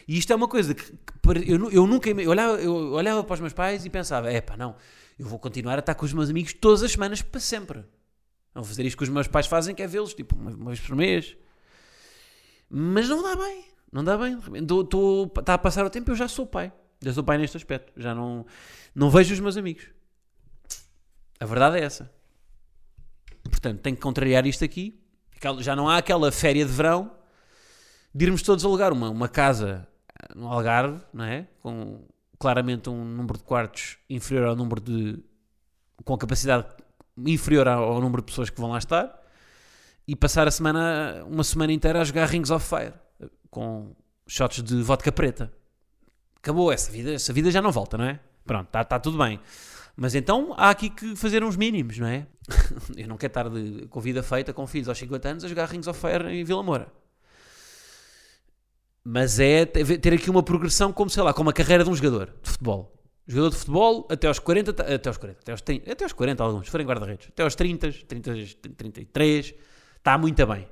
E 0.07 0.17
isto 0.19 0.33
é 0.33 0.37
uma 0.37 0.49
coisa 0.49 0.75
que, 0.75 0.85
que 0.85 1.53
eu, 1.53 1.71
eu, 1.71 1.87
nunca 1.87 2.11
eu 2.11 2.31
olhava, 2.31 2.61
eu 2.61 2.93
olhava 2.93 3.25
para 3.25 3.35
os 3.35 3.41
meus 3.41 3.53
pais 3.53 3.85
e 3.85 3.91
pensava: 3.91 4.31
é 4.31 4.41
pá, 4.41 4.57
não, 4.57 4.77
eu 5.19 5.27
vou 5.27 5.39
continuar 5.39 5.77
a 5.77 5.81
estar 5.81 5.95
com 5.95 6.05
os 6.05 6.13
meus 6.13 6.31
amigos 6.31 6.53
todas 6.53 6.83
as 6.83 6.93
semanas 6.93 7.23
para 7.23 7.41
sempre. 7.41 7.79
Não 8.55 8.63
vou 8.63 8.65
fazer 8.65 8.85
isto 8.85 8.97
que 8.97 9.05
os 9.05 9.09
meus 9.09 9.29
pais 9.29 9.47
fazem, 9.47 9.75
que 9.75 9.83
é 9.83 9.87
vê-los 9.87 10.15
tipo 10.15 10.37
uma, 10.37 10.51
uma, 10.51 10.67
vez 10.67 10.81
por 10.81 10.95
mês. 10.95 11.37
Mas 12.69 13.09
não 13.09 13.23
dá 13.23 13.37
bem, 13.37 13.65
não 13.93 14.05
dá 14.05 14.17
bem. 14.17 14.39
Está 15.39 15.55
a 15.55 15.59
passar 15.59 15.85
o 15.85 15.91
tempo, 15.91 16.11
eu 16.11 16.17
já 16.17 16.29
sou 16.29 16.47
pai. 16.47 16.73
Já 17.03 17.13
sou 17.13 17.25
pai 17.25 17.39
neste 17.39 17.57
aspecto. 17.57 17.93
Já 17.97 18.15
não, 18.15 18.47
não 18.95 19.11
vejo 19.11 19.33
os 19.35 19.41
meus 19.41 19.57
amigos. 19.57 19.89
A 21.41 21.47
verdade 21.47 21.79
é 21.79 21.85
essa. 21.85 22.13
Portanto, 23.45 23.81
tenho 23.81 23.97
que 23.97 24.03
contrariar 24.03 24.47
isto 24.47 24.65
aqui. 24.65 25.03
Já 25.61 25.75
não 25.75 25.89
há 25.89 25.97
aquela 25.97 26.31
féria 26.31 26.65
de 26.65 26.71
verão 26.71 27.11
de 28.15 28.27
irmos 28.27 28.43
todos 28.43 28.65
alugar 28.65 28.93
uma, 28.93 29.09
uma 29.09 29.29
casa 29.29 29.89
no 30.35 30.49
Algarve, 30.49 31.01
não 31.13 31.25
é? 31.25 31.47
Com 31.61 32.05
claramente 32.39 32.91
um 32.91 33.05
número 33.05 33.39
de 33.39 33.45
quartos 33.45 33.99
inferior 34.09 34.49
ao 34.49 34.57
número 34.57 34.81
de. 34.81 35.19
com 36.05 36.17
capacidade 36.17 36.67
inferior 37.17 37.69
ao, 37.69 38.01
número 38.01 38.23
de 38.23 38.27
pessoas 38.27 38.51
que 38.51 38.61
vão 38.61 38.71
lá 38.71 38.79
estar 38.79 39.19
e 40.07 40.17
passar 40.17 40.49
a 40.49 40.51
semana, 40.51 41.25
uma 41.27 41.45
semana 41.45 41.73
inteira 41.73 42.01
a 42.01 42.05
jogar 42.05 42.27
Rings 42.27 42.51
of 42.51 42.67
Fire 42.67 42.95
com 43.51 43.95
shots 44.27 44.63
de 44.63 44.83
vodka 44.83 45.13
preta. 45.13 45.53
Acabou 46.37 46.73
essa 46.73 46.91
vida, 46.91 47.13
essa 47.13 47.33
vida 47.33 47.51
já 47.51 47.61
não 47.61 47.71
volta, 47.71 47.99
não 47.99 48.07
é? 48.07 48.19
Pronto, 48.45 48.67
está 48.67 48.83
tá 48.83 48.99
tudo 48.99 49.19
bem. 49.19 49.39
Mas 50.01 50.15
então 50.15 50.55
há 50.57 50.71
aqui 50.71 50.89
que 50.89 51.15
fazer 51.15 51.45
uns 51.45 51.57
mínimos, 51.57 51.99
não 51.99 52.07
é? 52.07 52.27
Eu 52.97 53.07
não 53.07 53.19
quero 53.19 53.31
estar 53.31 53.51
de, 53.51 53.87
com 53.89 54.01
vida 54.01 54.23
feita 54.23 54.51
com 54.51 54.67
filhos 54.67 54.89
aos 54.89 54.97
50 54.97 55.29
anos 55.29 55.45
a 55.45 55.49
jogar 55.49 55.69
Rings 55.69 55.87
of 55.87 56.01
Fire 56.01 56.27
em 56.27 56.43
Vila 56.43 56.63
Moura. 56.63 56.91
Mas 59.05 59.39
é 59.39 59.67
ter 59.67 60.15
aqui 60.15 60.31
uma 60.31 60.43
progressão 60.43 60.91
como, 60.91 61.11
sei 61.11 61.23
lá, 61.23 61.35
como 61.35 61.51
a 61.51 61.53
carreira 61.53 61.85
de 61.85 61.91
um 61.91 61.95
jogador 61.95 62.33
de 62.43 62.49
futebol. 62.51 62.99
Jogador 63.27 63.51
de 63.51 63.57
futebol 63.57 64.09
até 64.11 64.27
aos 64.27 64.39
40, 64.39 64.71
até 64.71 65.07
aos 65.11 65.19
40, 65.19 65.39
até 65.39 65.53
aos 65.53 65.61
30, 65.61 65.93
até 65.93 66.05
aos 66.05 66.13
40 66.15 66.45
alguns, 66.45 66.65
se 66.65 66.71
forem 66.71 66.87
guarda-redes, 66.87 67.29
até 67.29 67.43
aos 67.43 67.55
30, 67.55 67.93
30, 68.09 68.35
33, 68.79 69.55
está 69.99 70.17
muito 70.17 70.47
bem. 70.47 70.67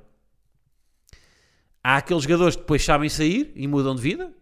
Há 1.83 1.97
aqueles 1.97 2.23
jogadores 2.23 2.55
que 2.55 2.63
depois 2.63 2.83
sabem 2.83 3.09
sair 3.09 3.51
e 3.55 3.67
mudam 3.67 3.93
de 3.93 4.01
vida 4.01 4.33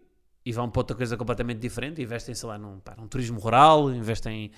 e 0.48 0.52
vão 0.52 0.70
para 0.70 0.80
outra 0.80 0.96
coisa 0.96 1.14
completamente 1.14 1.58
diferente, 1.58 2.00
investem, 2.00 2.34
sei 2.34 2.48
lá, 2.48 2.56
num, 2.56 2.78
pá, 2.80 2.94
num 2.96 3.06
turismo 3.06 3.38
rural, 3.38 3.92
investem 3.92 4.50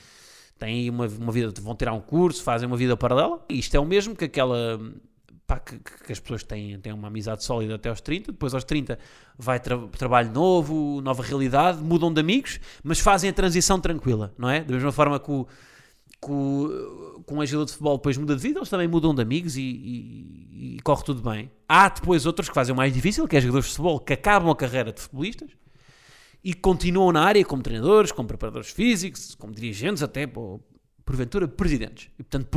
têm 0.56 0.88
uma, 0.88 1.08
uma 1.08 1.32
vida, 1.32 1.52
vão 1.60 1.74
tirar 1.74 1.92
um 1.94 2.00
curso, 2.00 2.44
fazem 2.44 2.68
uma 2.68 2.76
vida 2.76 2.96
paralela. 2.96 3.44
E 3.48 3.58
isto 3.58 3.74
é 3.74 3.80
o 3.80 3.84
mesmo 3.84 4.14
que 4.14 4.26
aquela. 4.26 4.78
Pá, 5.48 5.58
que, 5.58 5.80
que, 5.80 6.12
as 6.12 6.20
pessoas 6.20 6.44
têm, 6.44 6.78
têm 6.78 6.92
uma 6.92 7.08
amizade 7.08 7.42
sólida 7.42 7.74
até 7.74 7.88
aos 7.88 8.00
30, 8.00 8.30
depois 8.30 8.54
aos 8.54 8.62
30 8.62 9.00
vai 9.36 9.58
tra 9.58 9.76
trabalho 9.98 10.30
novo, 10.30 11.00
nova 11.00 11.24
realidade, 11.24 11.82
mudam 11.82 12.12
de 12.12 12.20
amigos, 12.20 12.60
mas 12.84 13.00
fazem 13.00 13.28
a 13.28 13.32
transição 13.32 13.80
tranquila, 13.80 14.32
não 14.38 14.48
é? 14.48 14.62
Da 14.62 14.72
mesma 14.72 14.92
forma 14.92 15.18
que 15.18 15.28
o, 15.28 15.48
com, 16.20 16.68
com 17.26 17.40
a 17.40 17.42
ajuda 17.42 17.64
de 17.64 17.72
futebol 17.72 17.96
depois 17.96 18.16
muda 18.16 18.36
de 18.36 18.42
vida, 18.42 18.60
eles 18.60 18.68
também 18.68 18.86
mudam 18.86 19.12
de 19.12 19.22
amigos 19.22 19.56
e, 19.56 19.62
e, 19.62 20.76
e, 20.76 20.80
corre 20.84 21.02
tudo 21.02 21.28
bem. 21.28 21.50
Há 21.68 21.88
depois 21.88 22.26
outros 22.26 22.48
que 22.48 22.54
fazem 22.54 22.72
o 22.72 22.76
mais 22.76 22.94
difícil, 22.94 23.26
que 23.26 23.36
é 23.36 23.40
jogadores 23.40 23.66
de 23.66 23.72
futebol 23.72 23.98
que 23.98 24.12
acabam 24.12 24.50
a 24.50 24.54
carreira 24.54 24.92
de 24.92 25.00
futebolistas 25.00 25.50
e 26.42 26.54
continuam 26.54 27.12
na 27.12 27.22
área 27.22 27.44
como 27.44 27.62
treinadores, 27.62 28.12
como 28.12 28.26
preparadores 28.26 28.70
físicos, 28.70 29.34
como 29.34 29.52
dirigentes, 29.52 30.02
até 30.02 30.26
porventura 31.04 31.46
presidentes. 31.46 32.08
E 32.18 32.22
portanto, 32.22 32.48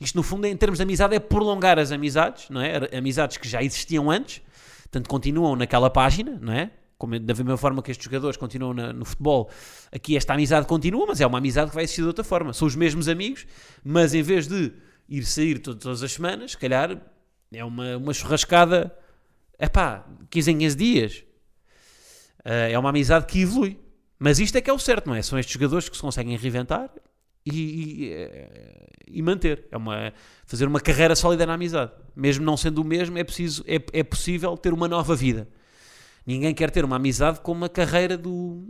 isto 0.00 0.16
no 0.16 0.22
fundo, 0.22 0.46
em 0.46 0.56
termos 0.56 0.78
de 0.78 0.82
amizade, 0.82 1.14
é 1.14 1.20
prolongar 1.20 1.78
as 1.78 1.92
amizades, 1.92 2.50
não 2.50 2.60
é? 2.60 2.96
Amizades 2.96 3.36
que 3.36 3.48
já 3.48 3.62
existiam 3.62 4.10
antes, 4.10 4.42
portanto, 4.82 5.08
continuam 5.08 5.56
naquela 5.56 5.88
página, 5.88 6.38
não 6.40 6.52
é? 6.52 6.70
Como, 6.98 7.18
da 7.18 7.34
mesma 7.34 7.56
forma 7.58 7.82
que 7.82 7.90
estes 7.90 8.04
jogadores 8.04 8.38
continuam 8.38 8.72
na, 8.72 8.92
no 8.92 9.04
futebol, 9.04 9.50
aqui 9.92 10.16
esta 10.16 10.32
amizade 10.32 10.66
continua, 10.66 11.06
mas 11.06 11.20
é 11.20 11.26
uma 11.26 11.38
amizade 11.38 11.70
que 11.70 11.74
vai 11.74 11.84
existir 11.84 12.00
de 12.02 12.08
outra 12.08 12.24
forma. 12.24 12.52
São 12.54 12.66
os 12.66 12.74
mesmos 12.74 13.06
amigos, 13.06 13.46
mas 13.84 14.14
em 14.14 14.22
vez 14.22 14.48
de 14.48 14.72
ir 15.08 15.24
sair 15.24 15.58
todas 15.58 16.02
as 16.02 16.12
semanas, 16.12 16.52
se 16.52 16.58
calhar 16.58 16.98
é 17.52 17.64
uma, 17.64 17.98
uma 17.98 18.14
churrascada, 18.14 18.96
é 19.58 19.68
pá, 19.68 20.06
15 20.30 20.50
em 20.50 20.58
15 20.58 20.76
dias, 20.76 21.25
é 22.46 22.78
uma 22.78 22.90
amizade 22.90 23.26
que 23.26 23.40
evolui. 23.40 23.78
Mas 24.18 24.38
isto 24.38 24.56
é 24.56 24.60
que 24.60 24.70
é 24.70 24.72
o 24.72 24.78
certo, 24.78 25.06
não 25.06 25.14
é? 25.14 25.22
São 25.22 25.38
estes 25.38 25.52
jogadores 25.52 25.88
que 25.88 25.96
se 25.96 26.02
conseguem 26.02 26.36
reinventar 26.36 26.90
e, 27.44 27.52
e, 27.54 28.12
eh, 28.12 28.86
e, 29.06 29.22
manter. 29.22 29.66
É 29.70 29.76
uma, 29.76 30.12
fazer 30.46 30.66
uma 30.66 30.80
carreira 30.80 31.14
sólida 31.14 31.46
na 31.46 31.54
amizade. 31.54 31.92
Mesmo 32.14 32.44
não 32.44 32.56
sendo 32.56 32.80
o 32.80 32.84
mesmo, 32.84 33.18
é, 33.18 33.24
preciso, 33.24 33.62
é, 33.66 33.76
é 33.92 34.02
possível 34.02 34.56
ter 34.56 34.72
uma 34.72 34.88
nova 34.88 35.14
vida. 35.14 35.48
Ninguém 36.26 36.54
quer 36.54 36.70
ter 36.70 36.84
uma 36.84 36.96
amizade 36.96 37.40
com 37.40 37.52
uma 37.52 37.68
carreira 37.68 38.16
do. 38.16 38.66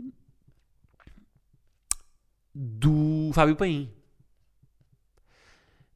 do 2.53 3.31
Fábio 3.33 3.55
Paim. 3.55 3.91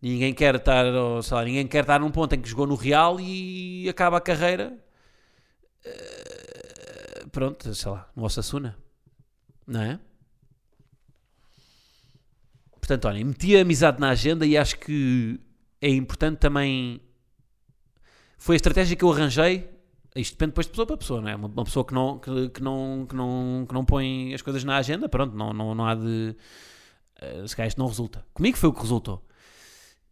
Ninguém 0.02 0.34
quer 0.34 0.56
estar, 0.56 0.86
sei 1.22 1.36
lá, 1.36 1.46
ninguém 1.46 1.68
quer 1.68 1.82
estar 1.82 2.00
num 2.00 2.10
ponto 2.10 2.34
em 2.34 2.42
que 2.42 2.50
jogou 2.50 2.66
no 2.66 2.74
Real 2.74 3.20
e 3.20 3.88
acaba 3.88 4.18
a 4.18 4.22
carreira. 4.22 4.74
Uh, 5.86 6.41
pronto, 7.32 7.74
sei 7.74 7.92
lá, 7.92 8.10
no 8.16 8.24
Osasuna, 8.24 8.78
não 9.66 9.82
é? 9.82 10.00
Portanto, 12.80 13.06
olhem, 13.06 13.24
meti 13.24 13.56
a 13.56 13.62
amizade 13.62 14.00
na 14.00 14.10
agenda 14.10 14.46
e 14.46 14.58
acho 14.58 14.78
que 14.80 15.40
é 15.80 15.90
importante 15.90 16.40
também. 16.40 17.00
Foi 18.38 18.56
a 18.56 18.58
estratégia 18.58 18.96
que 18.96 19.04
eu 19.04 19.12
arranjei. 19.12 19.70
Isto 20.16 20.34
depende 20.34 20.52
depois 20.52 20.66
de 20.66 20.72
pessoa 20.72 20.88
para 20.88 20.98
pessoa, 20.98 21.22
não 21.22 21.30
é? 21.30 21.36
Uma, 21.36 21.64
pessoa 21.64 21.86
que 21.86 21.94
não, 21.94 22.20
que, 22.20 22.50
que 22.50 22.62
não, 22.62 23.06
que, 23.08 23.16
não, 23.16 23.66
que 23.68 23.74
não 23.74 23.86
põe 23.86 24.34
as 24.34 24.42
coisas 24.42 24.64
na 24.64 24.76
agenda, 24.76 25.08
pronto, 25.08 25.36
não, 25.36 25.54
não, 25.54 25.74
não 25.74 25.86
há 25.86 25.96
de. 25.96 26.36
Uh, 27.22 27.48
se 27.48 27.56
calhar 27.56 27.68
isto 27.68 27.78
não 27.78 27.88
resulta. 27.88 28.26
Comigo 28.34 28.58
foi 28.58 28.70
o 28.70 28.74
que 28.74 28.82
resultou. 28.82 29.26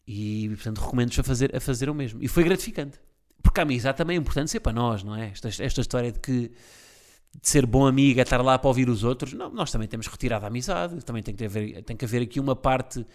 E, 0.08 0.50
portanto, 0.50 0.80
recomendo-vos 0.80 1.20
a 1.20 1.24
fazer, 1.24 1.56
a 1.56 1.60
fazer 1.60 1.90
o 1.90 1.94
mesmo. 1.94 2.24
E 2.24 2.28
foi 2.28 2.44
gratificante. 2.44 3.00
Porque 3.44 3.60
a 3.60 3.64
amizade 3.64 3.98
também 3.98 4.16
é 4.16 4.20
importante 4.20 4.52
ser 4.52 4.60
para 4.60 4.72
nós, 4.72 5.04
não 5.04 5.16
é? 5.16 5.30
Esta, 5.30 5.50
esta 5.50 5.82
história 5.82 6.12
de 6.12 6.20
que 6.20 6.52
de 7.42 7.48
ser 7.48 7.66
bom 7.66 7.86
amigo 7.86 8.20
é 8.20 8.24
estar 8.24 8.42
lá 8.42 8.58
para 8.58 8.68
ouvir 8.68 8.90
os 8.90 9.04
outros. 9.04 9.34
Não, 9.34 9.50
nós 9.50 9.72
também 9.72 9.88
temos 9.88 10.08
retirado 10.08 10.46
a 10.46 10.48
amizade. 10.48 11.04
Também 11.04 11.24
tem 11.24 11.36
que, 11.36 11.46
haver, 11.46 11.84
tem 11.84 11.96
que 11.96 12.06
haver 12.06 12.22
aqui 12.22 12.40
uma 12.40 12.56
parte 12.56 13.06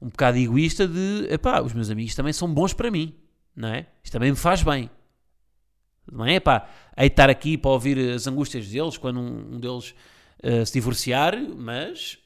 um 0.00 0.08
bocado 0.08 0.36
egoísta 0.36 0.86
de, 0.86 1.26
epá, 1.30 1.62
os 1.62 1.72
meus 1.72 1.90
amigos 1.90 2.14
também 2.14 2.32
são 2.32 2.52
bons 2.52 2.74
para 2.74 2.90
mim, 2.90 3.14
não 3.56 3.68
é? 3.68 3.86
Isto 4.02 4.12
também 4.12 4.30
me 4.30 4.36
faz 4.36 4.62
bem. 4.62 4.90
Não 6.10 6.26
é, 6.26 6.34
epá, 6.34 6.68
hei 6.96 7.06
estar 7.06 7.30
aqui 7.30 7.56
para 7.56 7.70
ouvir 7.70 7.98
as 8.12 8.26
angústias 8.26 8.68
deles 8.68 8.98
quando 8.98 9.18
um, 9.18 9.54
um 9.54 9.60
deles 9.60 9.94
uh, 10.42 10.66
se 10.66 10.74
divorciar, 10.74 11.34
mas, 11.56 12.18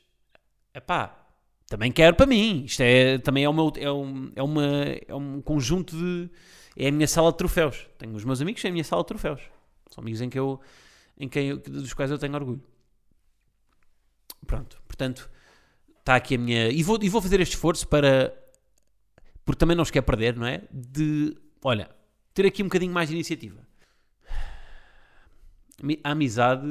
epá, 0.74 1.16
também 1.68 1.92
quero 1.92 2.16
para 2.16 2.26
mim. 2.26 2.64
Isto 2.64 2.80
é, 2.80 3.18
também 3.18 3.44
é, 3.44 3.48
uma, 3.48 3.72
é, 3.76 3.92
um, 3.92 4.32
é, 4.34 4.42
uma, 4.42 4.64
é 5.06 5.14
um 5.14 5.40
conjunto 5.40 5.96
de... 5.96 6.28
É 6.76 6.88
a 6.88 6.92
minha 6.92 7.08
sala 7.08 7.32
de 7.32 7.38
troféus. 7.38 7.86
Tenho 7.98 8.14
os 8.14 8.24
meus 8.24 8.40
amigos, 8.40 8.64
é 8.64 8.68
a 8.68 8.72
minha 8.72 8.84
sala 8.84 9.02
de 9.02 9.08
troféus. 9.08 9.40
São 9.90 10.02
amigos 10.02 10.20
em 10.20 10.30
que 10.30 10.38
eu, 10.38 10.60
em 11.18 11.28
quem 11.28 11.48
eu, 11.48 11.58
dos 11.58 11.92
quais 11.92 12.10
eu 12.10 12.18
tenho 12.18 12.34
orgulho. 12.34 12.62
Pronto, 14.46 14.80
portanto, 14.86 15.28
está 15.98 16.16
aqui 16.16 16.36
a 16.36 16.38
minha. 16.38 16.68
E 16.68 16.82
vou, 16.82 16.98
e 17.02 17.08
vou 17.08 17.20
fazer 17.20 17.40
este 17.40 17.54
esforço 17.54 17.86
para. 17.86 18.34
Porque 19.44 19.58
também 19.58 19.76
não 19.76 19.82
os 19.82 19.90
quer 19.90 20.02
perder, 20.02 20.36
não 20.36 20.46
é? 20.46 20.62
De. 20.70 21.36
Olha, 21.62 21.90
ter 22.32 22.46
aqui 22.46 22.62
um 22.62 22.66
bocadinho 22.66 22.92
mais 22.92 23.08
de 23.08 23.14
iniciativa. 23.14 23.66
A 26.04 26.10
amizade. 26.10 26.66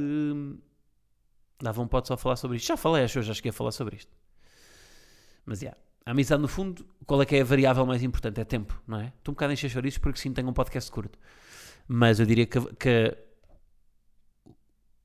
Dava 1.59 1.81
um 1.81 1.87
pote 1.87 2.07
só 2.07 2.15
falar 2.15 2.35
sobre 2.35 2.57
isto. 2.57 2.67
Já 2.67 2.77
falei, 2.77 3.03
acho 3.03 3.19
que 3.19 3.25
já 3.25 3.33
cheguei 3.33 3.49
a 3.49 3.53
falar 3.53 3.71
sobre 3.71 3.97
isto. 3.97 4.11
Mas. 5.45 5.61
Yeah, 5.61 5.77
a 6.05 6.11
amizade, 6.11 6.41
no 6.41 6.47
fundo, 6.47 6.85
qual 7.05 7.21
é 7.21 7.25
que 7.25 7.35
é 7.35 7.41
a 7.41 7.43
variável 7.43 7.85
mais 7.85 8.01
importante? 8.01 8.39
É 8.39 8.45
tempo, 8.45 8.81
não 8.87 8.99
é? 8.99 9.07
Estou 9.17 9.33
um 9.33 9.35
bocado 9.35 9.53
encher 9.53 9.69
chouriços 9.69 9.97
porque 9.97 10.19
sim, 10.19 10.31
tenho 10.31 10.47
um 10.47 10.53
podcast 10.53 10.89
curto. 10.89 11.19
Mas 11.87 12.19
eu 12.19 12.25
diria 12.25 12.45
que, 12.45 12.59
que 12.75 13.26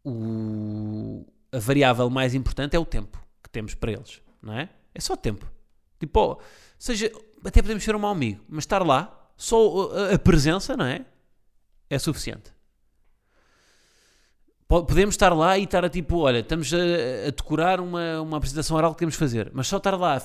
o, 0.05 1.27
a 1.51 1.59
variável 1.59 2.09
mais 2.11 2.35
importante 2.35 2.75
é 2.75 2.79
o 2.79 2.85
tempo 2.85 3.23
que 3.43 3.51
temos 3.51 3.75
para 3.75 3.93
eles, 3.93 4.21
não 4.41 4.55
é? 4.55 4.69
É 4.95 5.01
só 5.01 5.17
tempo. 5.17 5.51
Tipo, 5.99 6.41
seja, 6.79 7.11
até 7.45 7.63
podemos 7.63 7.85
ser 7.85 7.95
um 7.95 7.99
mau 7.99 8.11
amigo, 8.11 8.45
mas 8.49 8.65
estar 8.65 8.85
lá, 8.85 9.31
só 9.37 9.91
a, 9.93 10.15
a 10.15 10.19
presença, 10.19 10.77
não 10.77 10.85
é? 10.85 11.05
É 11.89 11.99
suficiente. 11.99 12.53
Podemos 14.67 15.15
estar 15.15 15.35
lá 15.35 15.59
e 15.59 15.65
estar 15.65 15.85
a 15.85 15.91
tipo, 15.91 16.17
olha, 16.19 16.39
estamos 16.39 16.73
a, 16.73 16.79
a 17.29 17.31
decorar 17.31 17.79
uma, 17.79 18.23
uma 18.23 18.39
apresentação 18.39 18.75
oral 18.75 18.93
que 18.93 19.01
queremos 19.01 19.17
fazer, 19.17 19.51
mas 19.53 19.69
só 19.69 19.77
estar 19.77 19.99
lá 19.99 20.17
a, 20.17 20.21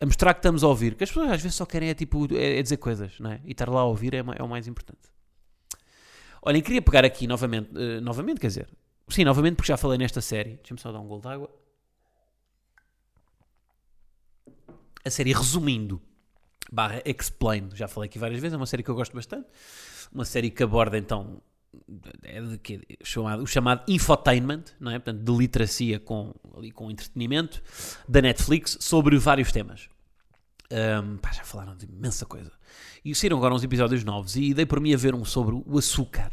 a, 0.00 0.06
mostrar 0.06 0.34
que 0.34 0.40
estamos 0.40 0.64
a 0.64 0.66
ouvir, 0.66 0.96
que 0.96 1.04
as 1.04 1.10
pessoas 1.10 1.30
às 1.30 1.40
vezes 1.40 1.54
só 1.54 1.64
querem 1.64 1.88
é, 1.88 1.94
tipo, 1.94 2.26
é, 2.34 2.58
é 2.58 2.62
dizer 2.62 2.78
coisas, 2.78 3.20
não 3.20 3.30
é? 3.30 3.40
E 3.44 3.52
estar 3.52 3.68
lá 3.68 3.82
a 3.82 3.84
ouvir 3.84 4.14
é, 4.14 4.24
é 4.36 4.42
o 4.42 4.48
mais 4.48 4.66
importante. 4.66 5.15
Olhem, 6.42 6.62
queria 6.62 6.82
pegar 6.82 7.04
aqui 7.04 7.26
novamente, 7.26 7.70
uh, 7.70 8.00
novamente, 8.00 8.40
quer 8.40 8.48
dizer, 8.48 8.68
sim, 9.08 9.24
novamente, 9.24 9.56
porque 9.56 9.68
já 9.68 9.76
falei 9.76 9.98
nesta 9.98 10.20
série. 10.20 10.56
Deixa-me 10.56 10.80
só 10.80 10.92
dar 10.92 11.00
um 11.00 11.06
gol 11.06 11.20
água. 11.24 11.50
A 15.04 15.10
série 15.10 15.32
Resumindo, 15.32 16.00
barra 16.70 17.00
Explained, 17.04 17.76
já 17.76 17.86
falei 17.86 18.08
aqui 18.08 18.18
várias 18.18 18.40
vezes, 18.40 18.54
é 18.54 18.56
uma 18.56 18.66
série 18.66 18.82
que 18.82 18.90
eu 18.90 18.94
gosto 18.94 19.14
bastante. 19.14 19.46
Uma 20.12 20.24
série 20.24 20.50
que 20.50 20.62
aborda 20.62 20.98
então 20.98 21.40
é 22.22 22.40
de 22.40 22.58
que, 22.58 22.80
chamado, 23.02 23.42
o 23.42 23.46
chamado 23.46 23.82
infotainment, 23.88 24.64
não 24.80 24.90
é? 24.90 24.98
Portanto, 24.98 25.22
de 25.22 25.32
literacia 25.32 26.00
com, 26.00 26.34
ali, 26.56 26.70
com 26.70 26.90
entretenimento, 26.90 27.62
da 28.08 28.22
Netflix, 28.22 28.78
sobre 28.80 29.16
vários 29.18 29.52
temas. 29.52 29.88
Um, 30.70 31.16
pá, 31.18 31.32
já 31.32 31.44
falaram 31.44 31.76
de 31.76 31.86
imensa 31.86 32.26
coisa. 32.26 32.50
E 33.04 33.14
saíram 33.14 33.36
agora 33.36 33.54
uns 33.54 33.62
episódios 33.62 34.02
novos 34.02 34.36
e 34.36 34.52
dei 34.52 34.66
por 34.66 34.80
mim 34.80 34.92
a 34.92 34.96
ver 34.96 35.14
um 35.14 35.24
sobre 35.24 35.54
o 35.54 35.78
açúcar. 35.78 36.32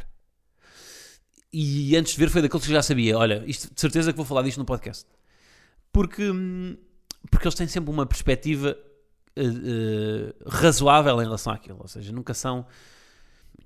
E 1.52 1.96
antes 1.96 2.14
de 2.14 2.18
ver 2.18 2.30
foi 2.30 2.42
daqueles 2.42 2.66
que 2.66 2.72
já 2.72 2.82
sabia. 2.82 3.16
Olha, 3.16 3.44
isto, 3.46 3.72
de 3.72 3.80
certeza 3.80 4.12
que 4.12 4.16
vou 4.16 4.26
falar 4.26 4.42
disto 4.42 4.58
no 4.58 4.64
podcast. 4.64 5.06
Porque, 5.92 6.28
hum, 6.28 6.76
porque 7.30 7.46
eles 7.46 7.54
têm 7.54 7.68
sempre 7.68 7.90
uma 7.90 8.04
perspectiva 8.04 8.76
uh, 9.38 9.40
uh, 9.40 10.48
razoável 10.48 11.20
em 11.22 11.24
relação 11.24 11.52
àquilo. 11.52 11.78
Ou 11.80 11.86
seja, 11.86 12.10
nunca 12.10 12.34
são 12.34 12.66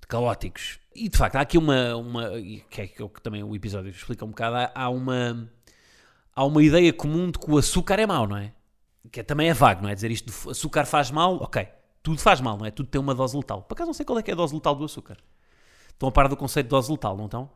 caóticos. 0.07 0.79
E 0.95 1.09
de 1.09 1.17
facto, 1.17 1.37
há 1.37 1.41
aqui 1.41 1.57
uma. 1.57 1.97
uma 1.97 2.31
que 2.69 2.83
é 2.83 2.87
que 2.87 3.23
também 3.23 3.43
o 3.43 3.57
episódio 3.57 3.91
explica 3.91 4.25
um 4.25 4.29
bocado. 4.29 4.57
Há, 4.57 4.73
há 4.75 4.91
uma. 4.91 5.51
Há 6.35 6.45
uma 6.45 6.63
ideia 6.63 6.93
comum 6.93 7.31
de 7.31 7.39
que 7.39 7.51
o 7.51 7.57
açúcar 7.57 7.99
é 7.99 8.07
mau, 8.07 8.29
não 8.29 8.37
é? 8.37 8.53
Que 9.11 9.21
é, 9.21 9.23
também 9.23 9.49
é 9.49 9.55
vago, 9.55 9.83
não 9.83 9.89
é? 9.89 9.95
Dizer 9.95 10.11
isto 10.11 10.51
açúcar 10.51 10.85
faz 10.85 11.11
mal, 11.11 11.37
ok. 11.37 11.69
Tudo 12.03 12.21
faz 12.21 12.41
mal, 12.41 12.57
não 12.57 12.67
é? 12.67 12.71
Tudo 12.71 12.89
tem 12.89 13.01
uma 13.01 13.15
dose 13.15 13.37
letal. 13.37 13.63
Por 13.63 13.75
acaso 13.75 13.89
não 13.89 13.95
sei 13.95 14.05
qual 14.05 14.19
é 14.19 14.23
que 14.23 14.31
é 14.31 14.35
a 14.35 14.37
dose 14.37 14.55
letal 14.55 14.75
do 14.75 14.85
açúcar. 14.85 15.17
Estão 15.89 16.09
a 16.09 16.13
par 16.13 16.29
do 16.29 16.37
conceito 16.37 16.67
de 16.67 16.71
dose 16.71 16.91
letal, 16.91 17.17
não 17.17 17.25
estão? 17.25 17.51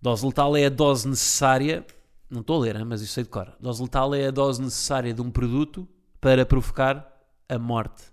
Dose 0.00 0.24
letal 0.24 0.56
é 0.56 0.66
a 0.66 0.70
dose 0.70 1.08
necessária. 1.08 1.86
Não 2.30 2.40
estou 2.40 2.56
a 2.56 2.60
ler, 2.60 2.84
mas 2.84 3.02
isso 3.02 3.12
sei 3.12 3.24
de 3.24 3.30
cor. 3.30 3.54
Dose 3.60 3.82
letal 3.82 4.14
é 4.14 4.26
a 4.26 4.30
dose 4.30 4.60
necessária 4.60 5.12
de 5.12 5.20
um 5.20 5.30
produto 5.30 5.88
para 6.20 6.44
provocar 6.44 7.06
a 7.48 7.58
morte. 7.58 8.04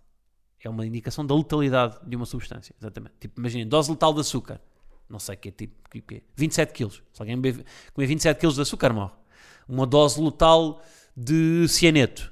É 0.63 0.69
uma 0.69 0.85
indicação 0.85 1.25
da 1.25 1.35
letalidade 1.35 1.97
de 2.05 2.15
uma 2.15 2.25
substância. 2.25 2.75
Exatamente. 2.79 3.15
Tipo, 3.19 3.39
imaginem, 3.39 3.67
dose 3.67 3.91
letal 3.91 4.13
de 4.13 4.21
açúcar. 4.21 4.61
Não 5.09 5.19
sei 5.19 5.35
que 5.35 5.49
é 5.49 5.51
tipo. 5.51 5.89
Que 5.89 6.15
é. 6.15 6.21
27 6.35 6.73
kg. 6.73 6.91
Se 6.91 7.21
alguém 7.21 7.35
comer 7.35 8.07
27 8.07 8.39
kg 8.39 8.53
de 8.53 8.61
açúcar, 8.61 8.93
morre. 8.93 9.13
Uma 9.67 9.85
dose 9.85 10.21
letal 10.21 10.81
de 11.15 11.67
cianeto. 11.67 12.31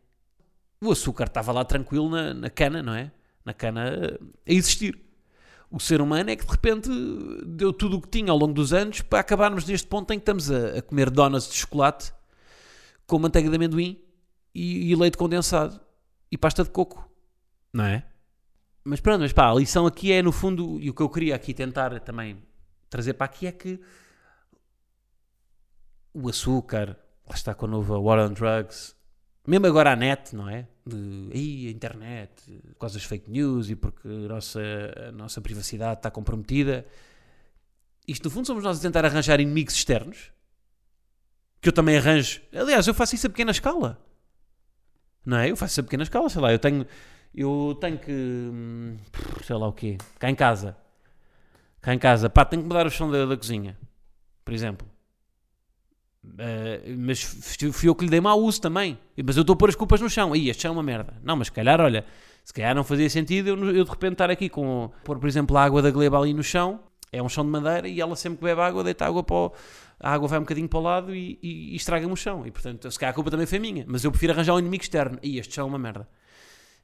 O 0.81 0.91
açúcar 0.91 1.25
estava 1.25 1.53
lá 1.53 1.65
tranquilo 1.65 2.11
na, 2.11 2.35
na, 2.35 2.51
cana, 2.51 2.83
não 2.83 2.95
é? 2.95 3.13
Na 3.45 3.55
cana 3.55 4.19
a 4.47 4.53
existir. 4.53 4.99
o 5.71 5.79
ser 5.79 6.01
humano 6.01 6.31
é 6.31 6.37
que 6.37 6.45
de 6.45 6.51
repente 6.51 6.91
deu 7.47 7.73
tudo 7.73 7.99
o 7.99 8.01
que 8.01 8.09
tinha 8.09 8.33
ao 8.33 8.39
longo 8.39 8.53
dos 8.53 8.73
anos 8.73 9.01
para 9.01 9.21
acabarmos 9.21 9.65
neste 9.65 9.87
ponto 9.87 10.13
em 10.13 10.19
que 10.19 10.23
estamos 10.23 10.51
a, 10.51 10.79
a 10.79 10.83
comer 10.83 11.09
donuts 11.09 11.49
de 11.49 11.55
chocolate 11.55 12.13
com 13.07 13.19
manteiga 13.19 13.49
de 13.49 13.55
amendoim 13.55 14.03
e, 14.53 14.91
e 14.91 14.97
leite 14.97 15.17
condensado 15.17 15.81
e 16.31 16.37
pasta 16.37 16.65
de 16.65 16.71
coco. 16.71 17.09
Não 17.73 17.85
é? 17.85 18.05
Mas 18.85 19.01
pronto, 19.01 19.21
mas 19.21 19.33
pá, 19.33 19.51
a 19.51 19.55
lição 19.55 19.87
aqui 19.87 20.11
é 20.11 20.21
no 20.21 20.33
fundo, 20.33 20.81
e 20.81 20.91
o 20.91 20.95
que 20.95 21.03
eu 21.03 21.09
queria 21.09 21.37
aqui 21.37 21.55
tentar 21.55 22.01
também 22.01 22.43
trazer 22.93 23.15
para 23.15 23.25
aqui 23.25 23.47
é 23.47 23.53
que 23.53 23.81
o 26.13 26.29
açúcar, 26.29 26.99
lá 27.27 27.35
está 27.35 27.55
com 27.55 27.65
a 27.65 27.69
nova 27.69 27.99
War 27.99 28.19
on 28.19 28.35
Drugs, 28.35 28.95
mesmo 29.47 29.67
agora 29.67 29.93
a 29.93 29.97
net, 29.97 30.37
não 30.37 30.47
é? 30.47 30.69
De 30.87 31.31
aí, 31.33 31.69
a 31.69 31.71
internet, 31.71 32.31
causa 32.79 32.99
das 32.99 33.05
fake 33.05 33.31
news 33.31 33.71
e 33.71 33.75
porque 33.77 34.07
a 34.07 34.29
nossa, 34.29 34.61
a 35.09 35.13
nossa 35.13 35.41
privacidade 35.41 36.01
está 36.01 36.11
comprometida. 36.11 36.87
Isto, 38.07 38.25
no 38.25 38.31
fundo, 38.31 38.47
somos 38.47 38.63
nós 38.63 38.79
a 38.79 38.83
tentar 38.83 39.07
arranjar 39.07 39.41
inimigos 39.41 39.75
externos. 39.75 40.31
Que 41.63 41.71
eu 41.71 41.73
também 41.73 41.97
arranjo. 41.97 42.43
Aliás, 42.53 42.87
eu 42.87 42.93
faço 42.93 43.15
isso 43.15 43.27
a 43.27 43.31
pequena 43.31 43.53
escala. 43.53 43.99
Não 45.25 45.39
é? 45.39 45.51
Eu 45.51 45.57
faço 45.57 45.73
isso 45.73 45.81
a 45.81 45.85
pequena 45.85 46.03
escala, 46.03 46.29
sei 46.29 46.43
lá. 46.43 46.53
Eu 46.53 46.59
tenho, 46.59 46.87
eu 47.35 47.79
tenho 47.81 47.99
que. 47.99 48.13
hum, 48.13 48.99
Sei 49.45 49.57
lá 49.57 49.67
o 49.69 49.73
quê. 49.73 49.97
Cá 50.19 50.29
em 50.29 50.35
casa. 50.35 50.77
Cá 51.83 51.93
em 51.93 51.99
casa. 51.99 52.31
Pá, 52.31 52.45
tenho 52.45 52.63
que 52.63 52.69
mudar 52.69 52.87
o 52.87 52.91
chão 52.91 53.11
da, 53.11 53.27
da 53.27 53.37
cozinha. 53.37 53.77
Por 54.45 54.55
exemplo. 54.55 54.89
Uh, 56.25 56.97
mas 56.97 57.21
fui 57.21 57.89
eu 57.89 57.95
que 57.97 58.05
lhe 58.05 58.11
dei 58.11 58.21
mau 58.21 58.41
uso 58.41 58.61
também. 58.61 58.97
Mas 59.23 59.37
eu 59.37 59.41
estou 59.41 59.55
a 59.55 59.57
pôr 59.57 59.69
as 59.69 59.75
culpas 59.75 60.01
no 60.01 60.09
chão. 60.09 60.33
Aí, 60.33 60.49
este 60.49 60.63
chão 60.63 60.71
é 60.71 60.73
uma 60.73 60.83
merda. 60.83 61.15
Não, 61.25 61.37
mas 61.37 61.49
se 61.49 61.53
calhar, 61.53 61.81
olha, 61.81 62.05
se 62.45 62.53
calhar 62.55 62.75
não 62.75 62.85
fazia 62.85 63.11
sentido 63.11 63.49
eu, 63.49 63.75
eu 63.75 63.85
de 63.85 63.91
repente 63.91 64.13
estar 64.13 64.31
aqui 64.31 64.49
com. 64.49 64.91
pôr, 65.05 65.19
por 65.19 65.29
exemplo, 65.29 65.57
a 65.57 65.65
água 65.65 65.83
da 65.83 65.91
gleba 65.91 66.19
ali 66.19 66.33
no 66.33 66.43
chão. 66.43 66.81
É 67.11 67.23
um 67.23 67.29
chão 67.29 67.45
de 67.45 67.51
madeira 67.51 67.87
e 67.89 68.01
ela 68.01 68.17
sempre 68.17 68.39
que 68.39 68.45
bebe 68.45 68.63
água, 68.63 68.83
deita 68.83 69.05
água 69.05 69.23
para 69.23 69.37
o, 69.37 69.53
A 70.01 70.15
água 70.15 70.29
vai 70.29 70.39
um 70.39 70.43
bocadinho 70.43 70.67
para 70.67 70.79
o 70.79 70.83
lado 70.83 71.15
e, 71.15 71.39
e, 71.43 71.73
e 71.73 71.77
estraga-me 71.77 72.13
o 72.13 72.17
chão. 72.17 72.47
E 72.47 72.51
portanto, 72.51 72.91
se 72.91 72.99
calhar 72.99 73.11
a 73.11 73.15
culpa 73.15 73.31
também 73.31 73.45
foi 73.45 73.59
minha. 73.59 73.85
Mas 73.89 74.05
eu 74.05 74.11
prefiro 74.11 74.33
arranjar 74.33 74.55
um 74.55 74.59
inimigo 74.61 74.83
externo. 74.83 75.19
E 75.23 75.39
este 75.39 75.55
chão 75.55 75.67
é 75.67 75.69
uma 75.69 75.79
merda. 75.79 76.09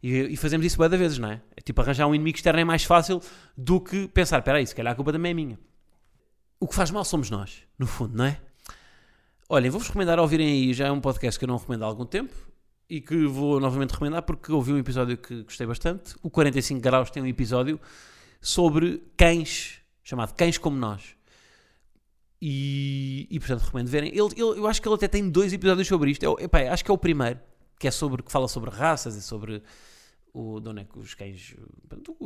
E, 0.03 0.11
e 0.33 0.37
fazemos 0.37 0.65
isso 0.65 0.79
de 0.89 0.97
vezes, 0.97 1.19
não 1.19 1.31
é? 1.31 1.41
É 1.57 1.61
tipo, 1.61 1.81
arranjar 1.81 2.07
um 2.07 2.15
inimigo 2.15 2.37
externo 2.37 2.61
é 2.61 2.65
mais 2.65 2.85
fácil 2.85 3.21
do 3.57 3.81
que 3.81 4.07
pensar, 4.09 4.39
espera 4.39 4.59
aí, 4.59 4.67
se 4.67 4.75
calhar 4.75 4.93
a 4.93 4.97
culpa 4.97 5.13
também 5.13 5.31
é 5.31 5.35
minha. 5.35 5.59
O 6.61 6.67
que 6.69 6.75
faz 6.75 6.91
mal 6.91 7.05
somos 7.05 7.31
nós, 7.31 7.63
no 7.79 7.87
fundo, 7.87 8.17
não 8.17 8.25
é? 8.25 8.41
Olhem, 9.49 9.71
vou-vos 9.71 9.89
recomendar 9.89 10.19
a 10.19 10.23
ouvirem 10.23 10.47
aí, 10.47 10.75
já 10.75 10.87
é 10.89 10.93
um 10.93 11.01
podcast 11.01 11.39
que 11.39 11.45
eu 11.45 11.49
não 11.49 11.57
recomendo 11.57 11.83
há 11.83 11.87
algum 11.87 12.05
tempo 12.05 12.35
e 12.89 13.01
que 13.01 13.27
vou 13.27 13.59
novamente 13.61 13.91
recomendar 13.93 14.23
porque 14.23 14.53
ouvi 14.53 14.73
um 14.73 14.79
episódio 14.79 15.17
que 15.17 15.43
gostei 15.43 15.67
bastante. 15.67 16.15
O 16.23 16.31
45 16.31 16.81
Graus 16.81 17.11
tem 17.11 17.23
um 17.23 17.27
episódio 17.27 17.81
sobre 18.41 19.03
cães, 19.17 19.81
chamado 20.05 20.35
Cães 20.35 20.59
Como 20.59 20.77
Nós. 20.77 21.17
E, 22.41 23.27
e 23.31 23.39
portanto 23.41 23.63
recomendo 23.63 23.89
verem. 23.89 24.11
Ele, 24.11 24.21
ele- 24.37 24.59
eu 24.61 24.67
acho 24.67 24.81
que 24.81 24.87
ele 24.89 24.95
até 24.95 25.09
tem 25.09 25.29
dois 25.29 25.53
episódios 25.53 25.89
sobre 25.89 26.11
isto. 26.11 26.23
É, 26.25 26.29
o- 26.29 26.39
epá, 26.39 26.61
acho 26.73 26.85
que 26.85 26.91
é 26.91 26.95
o 26.95 26.99
primeiro, 26.99 27.39
que 27.79 27.87
é 27.89 27.91
sobre 27.91 28.23
que 28.23 28.33
fala 28.33 28.49
sobre 28.49 28.71
raças 28.71 29.15
e 29.17 29.23
sobre 29.23 29.63
o, 30.33 30.61
de 30.61 30.69
onde 30.69 30.81
é 30.83 30.85
que 30.85 30.99
os 30.99 31.15
cães. 31.15 31.55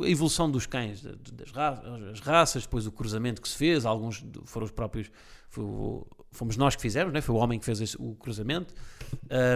A 0.01 0.07
evolução 0.07 0.49
dos 0.51 0.65
cães, 0.65 1.01
da- 1.01 1.15
das 1.31 1.51
raças, 1.51 1.85
as 2.11 2.19
raças, 2.19 2.63
depois 2.63 2.85
o 2.87 2.91
cruzamento 2.91 3.41
que 3.41 3.47
se 3.47 3.55
fez. 3.57 3.85
Alguns 3.85 4.23
foram 4.45 4.65
os 4.65 4.71
próprios. 4.71 5.09
foi 5.49 5.63
fomos 6.31 6.57
nós 6.57 6.75
que 6.75 6.81
fizemos, 6.81 7.13
né? 7.13 7.21
foi 7.21 7.35
o 7.35 7.37
homem 7.37 7.59
que 7.59 7.65
fez 7.65 7.79
esse- 7.79 7.97
o 7.99 8.15
cruzamento. 8.15 8.73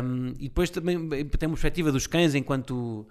Um, 0.04 0.30
e 0.39 0.44
depois 0.48 0.70
também 0.70 0.98
tem 1.10 1.48
uma 1.48 1.56
perspectiva 1.56 1.92
dos 1.92 2.06
cães 2.08 2.36
enquanto. 2.36 3.08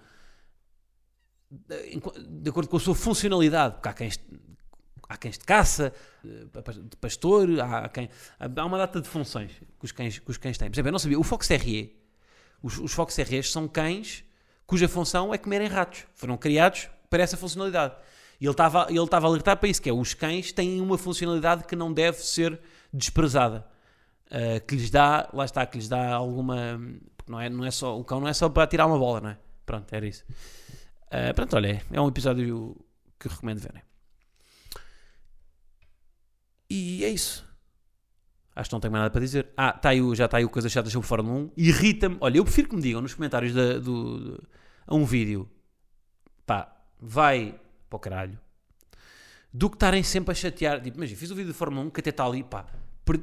enqu- 1.93 2.13
de 2.19 2.51
acordo 2.51 2.69
com 2.69 2.77
a 2.77 2.81
sua 2.81 2.95
funcionalidade, 2.95 3.75
porque 3.75 3.89
há 3.89 3.93
cães, 3.93 4.21
há 5.09 5.17
cães 5.17 5.39
de 5.39 5.45
caça, 5.45 5.93
eh, 6.25 6.45
de 6.89 6.97
pastor, 6.97 7.49
há, 7.61 7.91
há 8.57 8.65
uma 8.65 8.79
data 8.79 9.01
de 9.01 9.09
funções 9.09 9.53
que 9.53 9.85
os 9.85 9.93
cães, 9.93 10.19
que 10.19 10.31
os 10.31 10.37
cães 10.37 10.59
têm. 10.59 10.69
Por 10.69 10.75
exemplo, 10.75 10.89
eu 10.89 10.93
não 10.93 10.99
sabia, 10.99 11.19
o 11.19 11.23
Fox 11.23 11.47
Terrier, 11.49 11.91
os, 12.63 12.79
os 12.79 12.93
Fox 12.93 13.15
Terriers 13.15 13.51
são 13.51 13.69
cães 13.69 14.25
cuja 14.67 14.89
função 14.89 15.33
é 15.33 15.39
comerem 15.39 15.69
ratos. 15.69 16.05
Foram 16.15 16.37
criados 16.37 16.89
para 17.09 17.23
essa 17.23 17.37
funcionalidade. 17.37 17.95
E 18.41 18.45
ele 18.45 18.51
estava 18.51 18.87
ele 18.91 18.99
estava 18.99 19.27
alertar 19.27 19.57
para 19.57 19.69
isso, 19.69 19.81
que 19.81 19.89
é, 19.89 19.93
os 19.93 20.13
cães 20.13 20.53
têm 20.53 20.81
uma 20.81 20.99
funcionalidade 20.99 21.65
que 21.65 21.77
não 21.77 21.93
deve 21.93 22.19
ser 22.19 22.61
desprezada. 22.93 23.67
Uh, 24.27 24.61
que 24.67 24.75
lhes 24.75 24.91
dá, 24.91 25.29
lá 25.33 25.45
está, 25.45 25.65
que 25.65 25.79
lhes 25.79 25.89
dá 25.89 26.15
alguma... 26.15 26.81
Não 27.29 27.41
é, 27.41 27.49
não 27.49 27.65
é 27.65 27.71
só, 27.71 27.99
o 27.99 28.05
cão 28.05 28.21
não 28.21 28.29
é 28.29 28.33
só 28.33 28.49
para 28.49 28.67
tirar 28.67 28.87
uma 28.87 28.99
bola, 28.99 29.21
não 29.21 29.31
é? 29.31 29.39
Pronto, 29.65 29.93
era 29.93 30.07
isso. 30.07 30.25
Uh, 31.07 31.35
pronto, 31.35 31.57
olha, 31.57 31.83
é 31.91 32.01
um 32.01 32.09
episódio 32.09 32.77
que 33.19 33.29
recomendo 33.29 33.61
verem. 33.61 33.83
E 36.69 37.05
é 37.05 37.09
isso. 37.09 37.46
Acho 38.57 38.71
que 38.71 38.75
não 38.75 38.81
tenho 38.81 38.91
mais 38.93 39.03
nada 39.03 39.13
para 39.13 39.21
dizer. 39.21 39.49
Ah, 39.57 39.73
tá 39.73 39.91
aí, 39.91 40.01
o- 40.01 40.15
já 40.15 40.25
está 40.25 40.39
aí 40.39 40.45
o 40.45 40.49
Coisa 40.49 40.69
Chata 40.69 40.89
sobre 40.91 41.07
Fórmula 41.07 41.39
1. 41.41 41.51
Irrita-me. 41.57 42.17
Olha, 42.21 42.39
eu 42.39 42.45
prefiro 42.45 42.69
que 42.71 42.77
me 42.77 42.83
digam 42.83 43.01
nos 43.03 43.13
comentários 43.15 43.53
do, 43.53 44.43
a 44.87 44.95
um 44.95 45.05
vídeo 45.05 45.49
pá, 46.47 46.75
vai 46.99 47.55
para 47.91 47.97
o 47.97 48.01
caralho 48.01 48.39
do 49.53 49.69
que 49.71 49.77
estarem 49.77 50.03
sempre 50.03 50.33
a 50.33 50.35
chatear. 50.35 50.81
Tipo, 50.81 50.97
imagina, 50.97 51.19
fiz 51.19 51.31
o 51.31 51.35
vídeo 51.35 51.53
de 51.53 51.59
Fórmula 51.59 51.87
1 51.87 51.91
que 51.91 52.01
até 52.01 52.11
está 52.11 52.25
ali, 52.25 52.43
pá, 52.43 52.65
per, 53.05 53.21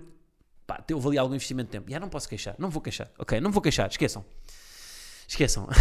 pá, 0.67 0.83
ali 1.07 1.17
algum 1.17 1.33
investimento 1.33 1.67
de 1.67 1.71
tempo. 1.71 1.89
Já 1.89 1.99
não 1.99 2.09
posso 2.09 2.29
queixar, 2.29 2.55
não 2.59 2.69
vou 2.69 2.81
queixar. 2.81 3.09
Ok, 3.17 3.39
não 3.41 3.51
vou 3.51 3.61
queixar, 3.61 3.89
esqueçam. 3.89 4.23
Esqueçam. 5.27 5.67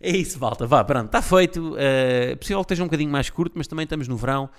é 0.00 0.10
isso, 0.10 0.38
malta. 0.38 0.66
Vá, 0.66 0.84
pronto, 0.84 1.06
está 1.06 1.22
feito. 1.22 1.76
Eh, 1.78 2.32
É 2.32 2.36
possível 2.36 2.58
que 2.60 2.64
esteja 2.66 2.82
um 2.82 2.86
bocadinho 2.86 3.10
mais 3.10 3.30
curto, 3.30 3.54
mas 3.56 3.66
também 3.66 3.84
estamos 3.84 4.08
no 4.08 4.16
verão 4.16 4.50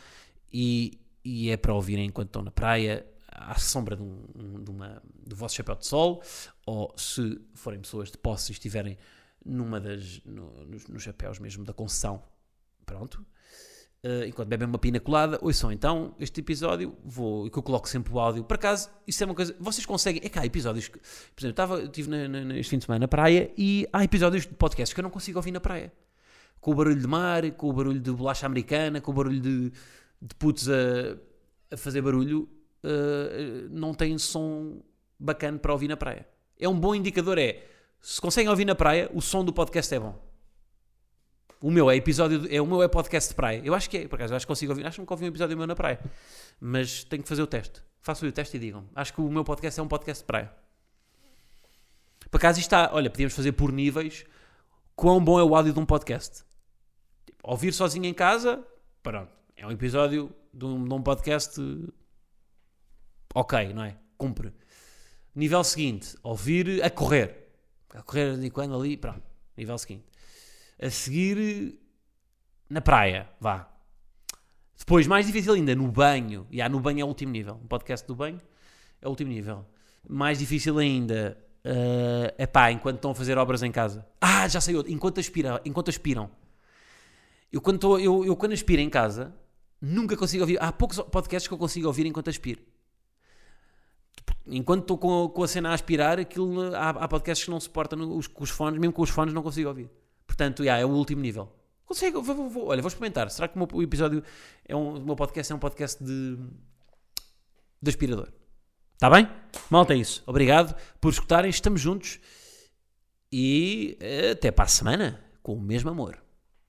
e, 0.51 0.99
e 1.23 1.49
é 1.49 1.57
para 1.57 1.73
ouvirem 1.73 2.05
enquanto 2.05 2.27
estão 2.29 2.41
na 2.41 2.51
praia, 2.51 3.05
à 3.27 3.55
sombra 3.57 3.95
de 3.95 4.03
um, 4.03 4.63
de 4.63 4.69
uma, 4.69 5.01
do 5.25 5.35
vosso 5.35 5.55
chapéu 5.55 5.75
de 5.75 5.85
sol, 5.85 6.21
ou 6.65 6.93
se 6.97 7.41
forem 7.53 7.79
pessoas 7.79 8.11
de 8.11 8.17
posse 8.17 8.51
e 8.51 8.53
estiverem 8.53 8.97
numa 9.45 9.79
das, 9.79 10.21
no- 10.25 10.65
nos, 10.65 10.87
nos 10.87 11.03
chapéus 11.03 11.39
mesmo 11.39 11.63
da 11.65 11.73
concessão, 11.73 12.23
pronto. 12.85 13.25
Eh, 14.05 14.27
enquanto 14.27 14.49
bebem 14.49 14.67
uma 14.67 14.77
pina 14.77 14.99
colada, 14.99 15.39
ouçam 15.41 15.71
então 15.71 16.13
este 16.19 16.41
episódio, 16.41 16.95
vou, 17.05 17.49
que 17.49 17.57
eu 17.57 17.63
coloco 17.63 17.87
sempre 17.87 18.11
o 18.13 18.19
áudio. 18.19 18.43
Por 18.43 18.55
acaso, 18.55 18.89
isso 19.07 19.23
é 19.23 19.25
uma 19.25 19.33
coisa, 19.33 19.55
vocês 19.59 19.85
conseguem, 19.85 20.21
é 20.23 20.27
que 20.27 20.37
há 20.37 20.45
episódios, 20.45 20.89
que, 20.89 20.99
por 20.99 21.05
exemplo, 21.05 21.45
eu 21.45 21.49
estava, 21.51 21.83
estive 21.83 22.09
na, 22.09 22.27
na, 22.27 22.43
neste 22.43 22.69
fim 22.69 22.77
de 22.77 22.85
semana 22.85 22.99
na 22.99 23.07
praia 23.07 23.49
e 23.57 23.87
há 23.93 24.03
episódios 24.03 24.43
de 24.45 24.53
podcasts 24.55 24.93
que 24.93 24.99
eu 24.99 25.03
não 25.03 25.09
consigo 25.09 25.39
ouvir 25.39 25.51
na 25.51 25.61
praia. 25.61 25.91
Com 26.59 26.71
o 26.71 26.75
barulho 26.75 26.99
de 26.99 27.07
mar, 27.07 27.49
com 27.53 27.69
o 27.69 27.73
barulho 27.73 27.99
de 27.99 28.11
bolacha 28.11 28.45
americana, 28.45 28.99
com 28.99 29.11
o 29.11 29.13
barulho 29.13 29.39
de, 29.39 29.71
de 30.23 30.33
putos 30.35 30.69
a, 30.69 31.17
a 31.69 31.75
fazer 31.75 32.01
barulho, 32.01 32.49
eh, 32.81 33.67
não 33.69 33.93
tem 33.93 34.17
som 34.17 34.81
bacana 35.19 35.59
para 35.59 35.73
ouvir 35.73 35.89
na 35.89 35.97
praia. 35.97 36.25
É 36.57 36.67
um 36.69 36.79
bom 36.79 36.95
indicador, 36.95 37.37
é, 37.37 37.61
se 38.01 38.21
conseguem 38.21 38.49
ouvir 38.49 38.63
na 38.63 38.73
praia, 38.73 39.09
o 39.13 39.21
som 39.21 39.43
do 39.43 39.51
podcast 39.51 39.93
é 39.93 39.99
bom. 39.99 40.17
O 41.61 41.69
meu 41.69 41.89
é 41.91 41.95
episódio, 41.95 42.45
é 42.49 42.61
o 42.61 42.65
meu 42.65 42.81
é 42.83 42.87
podcast 42.87 43.29
de 43.29 43.35
praia. 43.35 43.61
Eu 43.63 43.73
acho 43.73 43.89
que 43.89 43.97
é, 43.97 44.07
por 44.07 44.15
acaso, 44.15 44.35
acho 44.35 44.45
que 44.45 44.49
consigo 44.49 44.71
ouvir. 44.73 44.85
Acho 44.85 44.95
que 44.95 45.01
nunca 45.01 45.13
ouvi 45.13 45.25
um 45.25 45.29
episódio 45.29 45.57
meu 45.57 45.65
na 45.65 45.75
praia. 45.75 45.99
Mas 46.59 47.05
tenho 47.05 47.23
que 47.23 47.29
fazer 47.29 47.41
o 47.41 47.47
teste. 47.47 47.81
Façam 48.01 48.27
o 48.27 48.31
teste 48.31 48.57
e 48.57 48.59
digam. 48.59 48.85
Acho 48.93 49.13
que 49.13 49.21
o 49.21 49.29
meu 49.29 49.45
podcast 49.45 49.79
é 49.79 49.83
um 49.83 49.87
podcast 49.87 50.23
de 50.23 50.27
praia. 50.27 50.51
Por 52.29 52.37
acaso 52.37 52.59
está, 52.59 52.89
olha, 52.93 53.09
podíamos 53.09 53.33
fazer 53.33 53.53
por 53.53 53.71
níveis 53.71 54.25
quão 54.93 55.23
bom 55.23 55.39
é 55.39 55.43
o 55.43 55.55
áudio 55.55 55.71
de 55.71 55.79
um 55.79 55.85
podcast. 55.85 56.43
Tipo, 57.25 57.39
ouvir 57.43 57.71
sozinho 57.71 58.05
em 58.05 58.13
casa, 58.13 58.61
pronto. 59.01 59.42
É 59.63 59.65
um 59.65 59.71
episódio 59.71 60.29
de 60.53 60.65
um, 60.65 60.83
de 60.83 60.93
um 60.93 61.01
podcast 61.01 61.57
ok, 63.33 63.73
não 63.73 63.85
é? 63.85 63.95
Cumpre. 64.17 64.51
Nível 65.33 65.63
seguinte, 65.63 66.17
ouvir 66.21 66.83
a 66.83 66.89
correr. 66.89 67.47
A 67.93 68.01
correr 68.01 68.37
de 68.37 68.49
quando 68.49 68.75
ali, 68.75 68.97
pronto. 68.97 69.23
Nível 69.55 69.77
seguinte. 69.77 70.03
A 70.77 70.89
seguir, 70.89 71.79
na 72.69 72.81
praia, 72.81 73.29
vá. 73.39 73.71
Depois, 74.77 75.07
mais 75.07 75.27
difícil 75.27 75.53
ainda, 75.53 75.73
no 75.73 75.89
banho. 75.89 76.45
E 76.51 76.61
no 76.67 76.81
banho 76.81 76.99
é 76.99 77.03
o 77.05 77.07
último 77.07 77.31
nível. 77.31 77.57
Um 77.63 77.67
podcast 77.67 78.05
do 78.05 78.15
banho 78.15 78.41
é 79.01 79.07
o 79.07 79.11
último 79.11 79.31
nível. 79.31 79.65
Mais 80.09 80.39
difícil 80.39 80.77
ainda, 80.77 81.37
é 82.37 82.45
pá, 82.45 82.69
enquanto 82.69 82.97
estão 82.97 83.11
a 83.11 83.15
fazer 83.15 83.37
obras 83.37 83.63
em 83.63 83.71
casa. 83.71 84.05
Ah, 84.19 84.45
já 84.45 84.59
sei 84.59 84.75
outro. 84.75 84.91
Enquanto, 84.91 85.21
aspira, 85.21 85.61
enquanto 85.63 85.87
aspiram. 85.87 86.29
Eu 87.49 87.61
quando, 87.61 87.75
estou- 87.75 87.97
eu, 87.97 88.25
eu 88.25 88.35
quando 88.35 88.51
aspiro 88.51 88.81
em 88.81 88.89
casa, 88.89 89.33
nunca 89.85 90.15
consigo 90.15 90.43
ouvir. 90.43 90.57
Há 90.61 90.71
poucos 90.71 90.97
podcasts 90.99 91.47
que 91.47 91.53
eu 91.53 91.57
consigo 91.57 91.87
ouvir 91.87 92.05
enquanto 92.05 92.29
aspiro. 92.29 92.61
Enquanto 94.45 94.81
estou 94.81 94.97
com, 94.97 95.29
com 95.29 95.43
a 95.43 95.47
cena 95.47 95.69
a 95.69 95.73
aspirar, 95.73 96.19
aquilo, 96.19 96.75
há, 96.75 96.89
há 96.89 97.07
podcasts 97.07 97.45
que 97.45 97.51
não 97.51 97.59
suportam 97.59 98.17
os, 98.17 98.27
com 98.27 98.43
os 98.43 98.49
fones, 98.49 98.79
mesmo 98.79 98.93
com 98.93 99.01
os 99.01 99.09
fones 99.09 99.33
não 99.33 99.41
consigo 99.43 99.69
ouvir. 99.69 99.89
Portanto, 100.27 100.63
yeah, 100.63 100.81
é 100.81 100.85
o 100.85 100.89
último 100.89 101.21
nível. 101.21 101.51
Consigo, 101.85 102.21
vou, 102.21 102.35
vou- 102.35 102.49
vou- 102.49 102.67
olha, 102.67 102.81
vou 102.81 102.87
experimentar. 102.87 103.29
Será 103.29 103.47
que 103.47 103.55
o 103.55 103.59
meu 103.59 103.81
episódio 103.81 104.23
é 104.67 104.75
um, 104.75 104.97
o 104.97 105.01
meu 105.05 105.15
podcast 105.15 105.51
é 105.51 105.55
um 105.55 105.59
podcast 105.59 106.03
de, 106.03 106.37
de 107.81 107.89
aspirador? 107.89 108.29
Está 108.93 109.09
bem? 109.09 109.29
Malta, 109.69 109.93
é 109.93 109.97
isso. 109.97 110.23
Obrigado 110.25 110.75
por 111.01 111.09
escutarem. 111.11 111.49
Estamos 111.49 111.81
juntos 111.81 112.19
e 113.31 113.97
eh, 113.99 114.31
até 114.31 114.51
para 114.51 114.65
a 114.65 114.67
semana 114.67 115.23
com 115.41 115.53
o 115.55 115.61
mesmo 115.61 115.89
amor. 115.89 116.17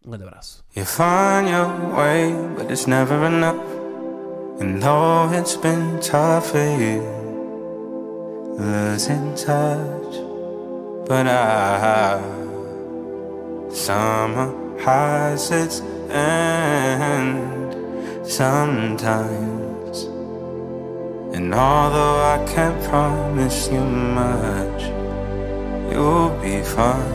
Grande 0.07 0.25
abraço. 0.25 0.63
You 0.77 0.85
find 0.85 1.49
your 1.49 1.67
way, 1.97 2.31
but 2.57 2.71
it's 2.71 2.87
never 2.87 3.25
enough. 3.25 3.57
And 4.61 4.83
though 4.83 5.31
it's 5.33 5.57
been 5.57 5.99
tough 5.99 6.51
for 6.51 6.59
you, 6.59 7.01
losing 8.59 9.35
touch, 9.35 10.21
but 11.09 11.27
I, 11.27 12.21
summer 13.71 14.53
has 14.81 15.51
its 15.51 15.81
end 16.11 17.75
sometimes. 18.27 20.05
And 21.35 21.55
although 21.55 22.21
I 22.21 22.45
can't 22.55 22.79
promise 22.85 23.71
you 23.73 23.81
much, 23.81 24.83
you'll 25.91 26.29
be 26.43 26.61
fine. 26.61 27.14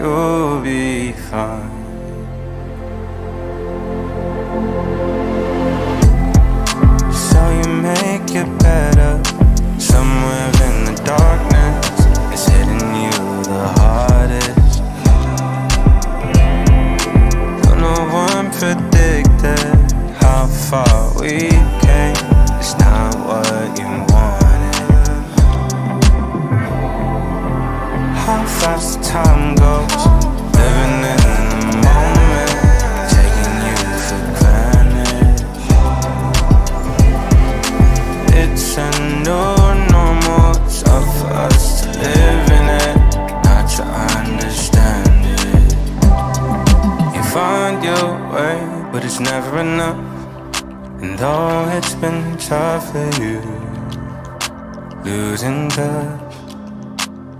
You'll 0.00 0.62
be 0.62 1.12
fine. 1.12 1.79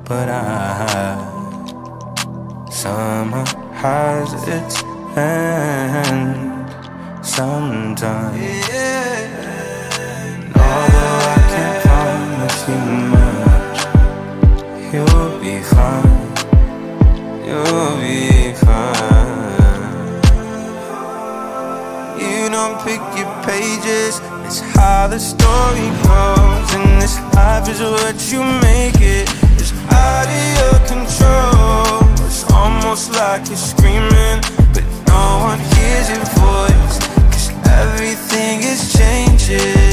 But 0.05 0.29
I 0.29 1.31
summer 2.71 3.45
has 3.75 4.33
its 4.49 4.83
end 5.17 6.69
sometimes. 7.25 8.41
Although 10.57 11.19
I 11.35 11.39
can't 11.53 11.79
promise 11.85 12.61
you 12.69 12.81
much, 13.15 13.79
you'll 14.93 15.33
be 15.45 15.57
fine. 15.75 16.21
You'll 17.47 17.95
be 18.01 18.19
fine. 18.65 20.21
You 22.23 22.49
don't 22.49 22.77
pick 22.87 23.03
your 23.19 23.33
pages. 23.45 24.21
It's 24.47 24.61
how 24.61 25.09
the 25.09 25.19
story 25.19 25.89
goes. 26.05 26.40
Life 27.61 27.69
is 27.73 27.83
what 27.83 28.33
you 28.33 28.43
make 28.63 28.95
it. 29.03 29.29
It's 29.61 29.73
out 29.93 30.27
of 30.27 30.45
your 30.57 30.79
control. 30.89 32.27
It's 32.27 32.51
almost 32.53 33.13
like 33.13 33.47
you're 33.49 33.57
screaming, 33.59 34.41
but 34.73 34.85
no 35.07 35.41
one 35.45 35.59
hears 35.77 36.09
your 36.09 36.25
voice. 36.41 36.99
Cause 37.29 37.51
everything 37.67 38.63
is 38.63 38.91
changing. 38.95 39.90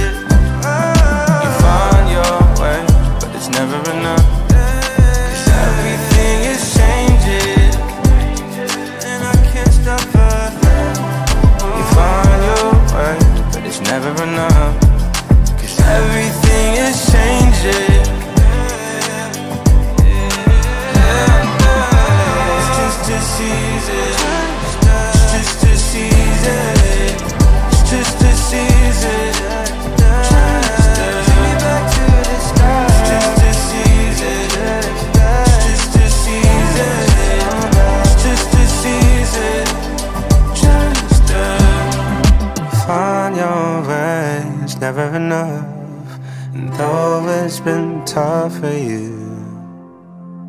Tough 48.07 48.59
for 48.61 48.71
you, 48.71 49.11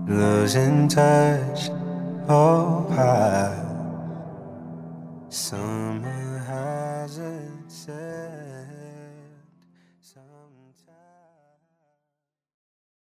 losing 0.06 0.86
touch, 0.88 1.70
oh, 2.28 2.86
I. 2.90 3.37